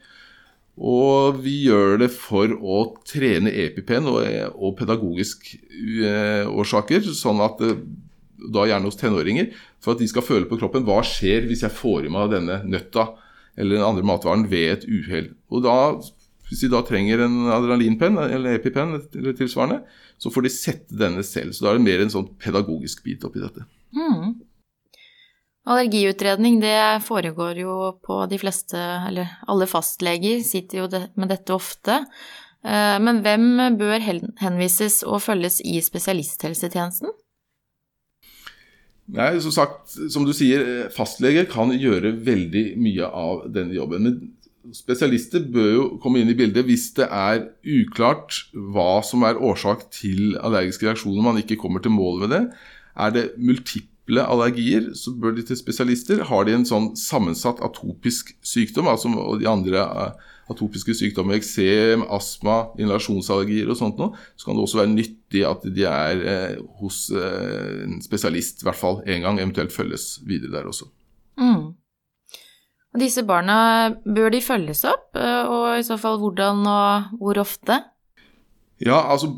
Og 0.82 1.38
vi 1.44 1.68
gjør 1.68 2.00
det 2.02 2.10
for 2.16 2.50
å 2.50 2.80
trene 3.06 3.52
EpiPen 3.66 4.08
og, 4.10 4.24
og 4.58 4.74
pedagogisk 4.80 5.52
uh, 5.54 6.50
årsaker, 6.50 7.06
sånn 7.14 7.44
at 7.46 7.62
uh, 7.62 7.76
da 8.54 8.66
gjerne 8.68 8.90
hos 8.90 8.98
tenåringer, 8.98 9.52
for 9.84 9.94
at 9.94 10.02
de 10.02 10.10
skal 10.10 10.26
føle 10.26 10.50
på 10.50 10.58
kroppen 10.62 10.86
hva 10.88 11.04
skjer 11.06 11.46
hvis 11.50 11.64
jeg 11.66 11.78
får 11.78 12.08
i 12.08 12.14
meg 12.14 12.34
denne 12.34 12.64
nøtta 12.66 13.12
eller 13.54 13.78
den 13.78 13.86
andre 13.86 14.06
matvaren 14.08 14.48
ved 14.50 14.72
et 14.72 14.88
uhell. 14.90 15.30
Og 15.54 15.62
da, 15.66 15.76
hvis 16.50 16.64
de 16.66 16.72
da 16.74 16.82
trenger 16.88 17.22
en 17.28 17.52
adrenalinpenn 17.54 18.18
eller 18.26 18.58
EpiPen 18.58 18.98
eller 18.98 19.38
tilsvarende, 19.38 19.84
så 20.18 20.32
får 20.34 20.48
de 20.48 20.54
sette 20.56 20.98
denne 20.98 21.22
selv. 21.28 21.54
Så 21.54 21.66
da 21.66 21.74
er 21.74 21.78
det 21.78 21.86
mer 21.86 22.02
en 22.02 22.14
sånn 22.14 22.32
pedagogisk 22.42 23.04
bit 23.06 23.26
oppi 23.28 23.44
dette. 23.44 23.68
Mm. 23.94 24.40
Allergiutredning 25.64 26.60
det 26.60 27.04
foregår 27.06 27.62
jo 27.64 27.76
på 28.04 28.24
de 28.28 28.40
fleste, 28.42 28.80
eller 29.08 29.38
alle 29.48 29.68
fastleger 29.70 30.42
sitter 30.44 30.82
jo 30.82 30.88
med 31.16 31.32
dette 31.32 31.56
ofte. 31.56 32.02
Eh, 32.64 32.98
men 33.00 33.22
hvem 33.24 33.78
bør 33.80 34.04
henvises 34.44 35.02
og 35.08 35.22
følges 35.24 35.62
i 35.64 35.80
spesialisthelsetjenesten? 35.84 37.16
Nei, 39.14 39.34
som 39.44 39.52
sagt, 39.52 39.96
som 40.12 40.28
du 40.28 40.32
sier, 40.36 40.88
fastleger 40.96 41.48
kan 41.52 41.72
gjøre 41.76 42.14
veldig 42.24 42.66
mye 42.80 43.08
av 43.08 43.48
denne 43.52 43.76
jobben. 43.76 44.08
Men 44.08 44.76
spesialister 44.76 45.44
bør 45.52 45.72
jo 45.72 45.88
komme 46.04 46.22
inn 46.22 46.32
i 46.32 46.38
bildet 46.40 46.68
hvis 46.68 46.90
det 47.00 47.08
er 47.08 47.50
uklart 47.64 48.46
hva 48.52 49.02
som 49.04 49.24
er 49.28 49.40
årsak 49.40 49.90
til 49.96 50.38
allergiske 50.40 50.88
reaksjoner, 50.88 51.24
man 51.24 51.40
ikke 51.40 51.60
kommer 51.60 51.84
til 51.84 51.96
mål 51.96 52.24
med 52.24 52.36
det. 52.36 52.44
Er 52.96 53.16
det 53.16 53.26
multiple 53.40 53.93
multiple 54.04 54.26
allergier, 54.26 54.94
så 54.96 55.12
bør 55.12 55.36
de 55.36 55.44
til 55.44 55.58
spesialister. 55.58 56.24
Har 56.24 56.46
de 56.46 56.54
en 56.54 56.66
sånn 56.66 56.96
sammensatt 56.96 57.62
atopisk 57.62 58.36
sykdom, 58.42 58.88
altså 58.88 59.10
de 59.40 59.48
andre 59.48 59.80
uh, 59.80 60.12
atopiske 60.50 60.94
sykdommer, 60.94 61.36
eksem, 61.36 62.04
astma, 62.10 62.74
inhalasjonsallergier 62.78 63.70
og 63.70 63.78
sånt 63.78 63.98
noe, 63.98 64.18
så 64.36 64.46
kan 64.46 64.56
det 64.56 64.64
også 64.64 64.82
være 64.82 64.94
nyttig 64.94 65.46
at 65.48 65.64
de 65.64 65.86
er 65.88 66.26
eh, 66.28 66.58
hos 66.82 67.10
eh, 67.16 67.86
en 67.86 68.02
spesialist 68.04 68.62
i 68.62 68.68
hvert 68.68 68.78
fall 68.78 69.00
én 69.08 69.24
gang, 69.24 69.40
eventuelt 69.40 69.72
følges 69.72 70.20
videre 70.28 70.52
der 70.52 70.68
også. 70.68 70.90
Mm. 71.40 71.72
Og 72.94 73.00
disse 73.00 73.24
barna, 73.24 73.96
bør 74.04 74.36
de 74.36 74.44
følges 74.44 74.84
opp, 74.86 75.16
og 75.16 75.80
i 75.80 75.88
så 75.88 75.96
fall 75.98 76.20
hvordan 76.20 76.68
og 76.68 77.16
hvor 77.24 77.40
ofte? 77.40 77.80
Ja, 78.84 79.00
altså 79.00 79.32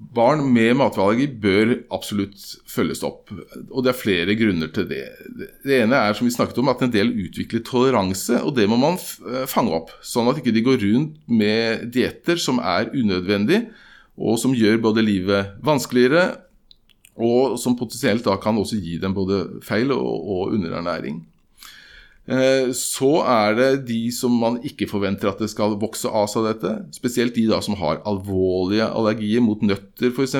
Barn 0.00 0.46
med 0.48 0.78
matvareallergi 0.80 1.26
bør 1.42 1.72
absolutt 1.92 2.40
følges 2.70 3.02
opp, 3.04 3.28
og 3.68 3.84
det 3.84 3.92
er 3.92 3.98
flere 3.98 4.36
grunner 4.38 4.70
til 4.72 4.86
det. 4.88 5.02
Det 5.60 5.76
ene 5.82 5.98
er 5.98 6.16
som 6.16 6.24
vi 6.24 6.32
snakket 6.32 6.58
om, 6.62 6.70
at 6.72 6.80
en 6.82 6.94
del 6.94 7.12
utvikler 7.26 7.60
toleranse, 7.66 8.38
og 8.40 8.54
det 8.56 8.64
må 8.70 8.78
man 8.80 8.96
eh, 8.96 9.44
fange 9.50 9.74
opp. 9.76 9.92
Sånn 10.00 10.30
at 10.32 10.40
ikke 10.40 10.54
de 10.56 10.64
går 10.64 10.80
rundt 10.86 11.18
med 11.28 11.90
dietter 11.92 12.40
som 12.40 12.62
er 12.64 12.88
unødvendige, 12.96 13.68
og 14.20 14.40
som 14.40 14.56
gjør 14.56 14.80
både 14.88 15.04
livet 15.04 15.52
vanskeligere, 15.64 16.24
og 17.20 17.58
som 17.60 17.76
potensielt 17.76 18.24
da 18.24 18.38
kan 18.40 18.56
også 18.56 18.80
gi 18.80 18.96
dem 19.02 19.12
både 19.16 19.60
feil 19.66 19.92
og, 19.92 20.00
og 20.00 20.56
underernæring. 20.56 21.20
Eh, 22.28 22.70
så 22.76 23.10
er 23.24 23.56
det 23.56 23.70
de 23.88 24.02
som 24.14 24.34
man 24.42 24.60
ikke 24.66 24.88
forventer 24.90 25.30
at 25.30 25.40
det 25.40 25.50
skal 25.52 25.78
vokse 25.80 26.10
av 26.10 26.28
seg 26.30 26.46
dette. 26.46 26.74
Spesielt 26.94 27.34
de 27.38 27.48
da 27.50 27.60
som 27.64 27.78
har 27.80 28.02
alvorlige 28.08 28.86
allergier 28.90 29.42
mot 29.44 29.62
nøtter 29.64 30.12
f.eks. 30.12 30.36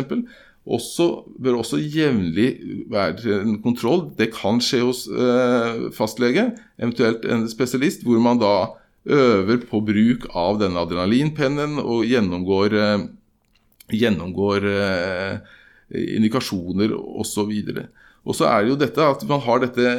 Også, 0.70 1.06
bør 1.40 1.62
også 1.62 1.80
jevnlig 1.80 2.50
være 2.92 3.40
en 3.40 3.56
kontroll. 3.64 4.10
Det 4.18 4.28
kan 4.36 4.60
skje 4.62 4.82
hos 4.84 5.06
eh, 5.08 5.88
fastlege, 5.96 6.50
eventuelt 6.78 7.24
en 7.24 7.48
spesialist, 7.50 8.04
hvor 8.04 8.20
man 8.22 8.38
da 8.42 8.76
øver 9.08 9.64
på 9.64 9.80
bruk 9.80 10.28
av 10.36 10.60
denne 10.60 10.82
adrenalinpennen 10.84 11.80
og 11.80 12.04
gjennomgår, 12.04 12.76
eh, 12.76 13.06
gjennomgår 13.96 14.68
eh, 14.68 15.56
indikasjoner 15.90 16.94
osv. 16.94 17.53
Og 18.29 18.37
så 18.37 18.46
er 18.50 18.62
det 18.62 18.72
jo 18.74 18.79
dette 18.83 19.05
at 19.05 19.22
man 19.29 19.40
har 19.46 19.62
dette, 19.62 19.92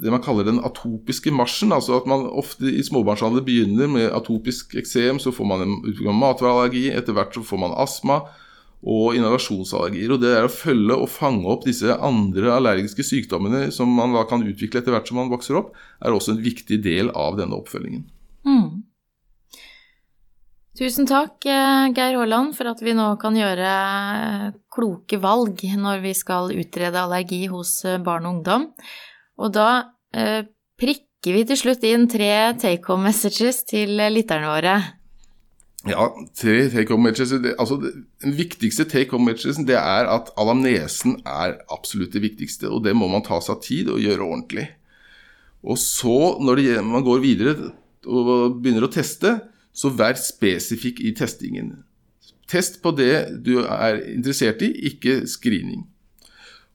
det 0.00 0.12
man 0.12 0.22
kaller 0.24 0.46
den 0.48 0.62
atopiske 0.64 1.32
marsjen. 1.34 1.72
altså 1.76 1.98
at 1.98 2.06
man 2.08 2.24
ofte 2.26 2.64
i 2.70 2.82
småbarnsalder 2.82 3.44
begynner 3.44 3.90
med 3.90 4.12
atopisk 4.16 4.74
eksem, 4.80 5.20
så 5.20 5.32
får 5.32 5.46
man 5.46 5.66
en 5.66 5.74
utvikling 5.82 6.14
av 6.14 6.20
matvareallergi, 6.22 6.88
etter 6.96 7.16
hvert 7.16 7.36
så 7.36 7.44
får 7.44 7.60
man 7.60 7.76
astma 7.76 8.22
og 8.80 9.16
inhalasjonsallergier. 9.18 10.14
Og 10.14 10.22
det 10.22 10.32
er 10.32 10.48
å 10.48 10.52
følge 10.52 10.96
og 10.96 11.12
fange 11.12 11.44
opp 11.52 11.66
disse 11.68 11.98
andre 12.00 12.54
allergiske 12.56 13.04
sykdommene 13.04 13.68
som 13.76 13.92
man 13.92 14.16
da 14.16 14.24
kan 14.28 14.46
utvikle 14.46 14.80
etter 14.80 14.96
hvert 14.96 15.10
som 15.10 15.20
man 15.20 15.32
vokser 15.32 15.60
opp, 15.60 15.74
er 16.00 16.16
også 16.16 16.34
en 16.34 16.44
viktig 16.44 16.80
del 16.84 17.12
av 17.12 17.36
denne 17.40 17.60
oppfølgingen. 17.60 18.06
Mm. 18.48 18.88
Tusen 20.80 21.04
takk, 21.04 21.44
eh, 21.44 21.90
Geir 21.92 22.14
Haaland, 22.16 22.54
for 22.56 22.70
at 22.70 22.78
vi 22.80 22.94
nå 22.96 23.10
kan 23.20 23.34
gjøre 23.36 23.68
eh, 23.68 24.44
kloke 24.72 25.18
valg 25.20 25.60
når 25.76 25.98
vi 26.00 26.14
skal 26.16 26.54
utrede 26.56 26.96
allergi 26.96 27.42
hos 27.52 27.74
eh, 27.84 27.98
barn 28.00 28.24
og 28.24 28.38
ungdom. 28.38 28.64
Og 29.40 29.52
da 29.52 29.66
prikker 30.80 31.36
vi 31.36 31.42
til 31.48 31.58
slutt 31.60 31.84
inn 31.84 32.08
tre 32.10 32.30
take 32.58 32.88
home 32.88 33.10
messages 33.10 33.60
til 33.68 33.92
lytterne 34.10 34.48
våre. 34.48 34.72
Ja, 35.88 36.08
tre 36.36 36.56
take 36.72 36.88
home 36.92 37.10
messages. 37.10 37.36
Altså, 37.60 37.76
den 38.24 38.34
viktigste 38.40 38.88
take 38.88 39.12
home 39.12 39.28
messages 39.30 39.60
det 39.68 39.76
er 39.76 40.08
at 40.08 40.32
alamnesen 40.40 41.20
er 41.28 41.60
absolutt 41.68 42.16
det 42.16 42.24
viktigste. 42.24 42.72
Og 42.72 42.82
det 42.88 42.96
må 42.96 43.08
man 43.12 43.24
ta 43.28 43.38
seg 43.44 43.60
tid 43.68 43.92
og 43.92 44.00
gjøre 44.00 44.24
ordentlig. 44.24 44.66
Og 45.60 45.76
så, 45.80 46.40
når 46.40 46.64
man 46.88 47.04
går 47.04 47.24
videre 47.28 47.72
og 48.08 48.60
begynner 48.64 48.88
å 48.88 48.92
teste, 48.92 49.36
så 49.72 49.92
vær 49.94 50.18
spesifikk 50.18 51.00
i 51.04 51.14
testingen. 51.16 51.84
Test 52.50 52.80
på 52.82 52.92
det 52.96 53.42
du 53.44 53.60
er 53.62 54.00
interessert 54.10 54.62
i, 54.66 54.72
ikke 54.90 55.22
screening. 55.30 55.86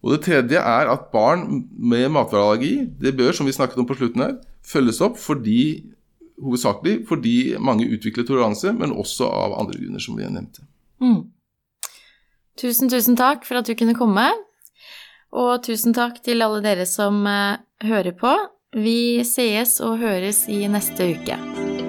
Og 0.06 0.12
Det 0.14 0.22
tredje 0.28 0.62
er 0.62 0.92
at 0.92 1.10
barn 1.12 1.66
med 1.72 2.10
matvareallergi 2.14 2.86
det 3.02 3.16
bør, 3.18 3.32
som 3.34 3.46
vi 3.46 3.56
snakket 3.56 3.82
om 3.82 3.88
på 3.90 3.98
slutten 3.98 4.22
her, 4.22 4.36
følges 4.66 5.02
opp 5.02 5.18
fordi, 5.18 5.84
hovedsakelig 6.42 7.08
fordi 7.10 7.56
mange 7.60 7.90
utvikler 7.90 8.26
toleranse, 8.28 8.74
men 8.74 8.94
også 8.94 9.26
av 9.26 9.58
andre 9.60 9.80
grunner, 9.80 10.00
som 10.00 10.18
vi 10.18 10.28
nevnte. 10.30 10.62
Mm. 11.02 11.32
Tusen, 12.62 12.90
tusen 12.90 13.18
takk 13.20 13.48
for 13.48 13.60
at 13.60 13.68
du 13.68 13.74
kunne 13.76 13.98
komme. 13.98 14.30
Og 15.36 15.66
tusen 15.66 15.96
takk 15.96 16.22
til 16.24 16.46
alle 16.46 16.62
dere 16.64 16.86
som 16.88 17.26
uh, 17.28 17.58
hører 17.84 18.16
på. 18.16 18.36
Vi 18.76 19.24
sees 19.28 19.80
og 19.84 20.00
høres 20.04 20.46
i 20.52 20.64
neste 20.72 21.12
uke. 21.16 21.85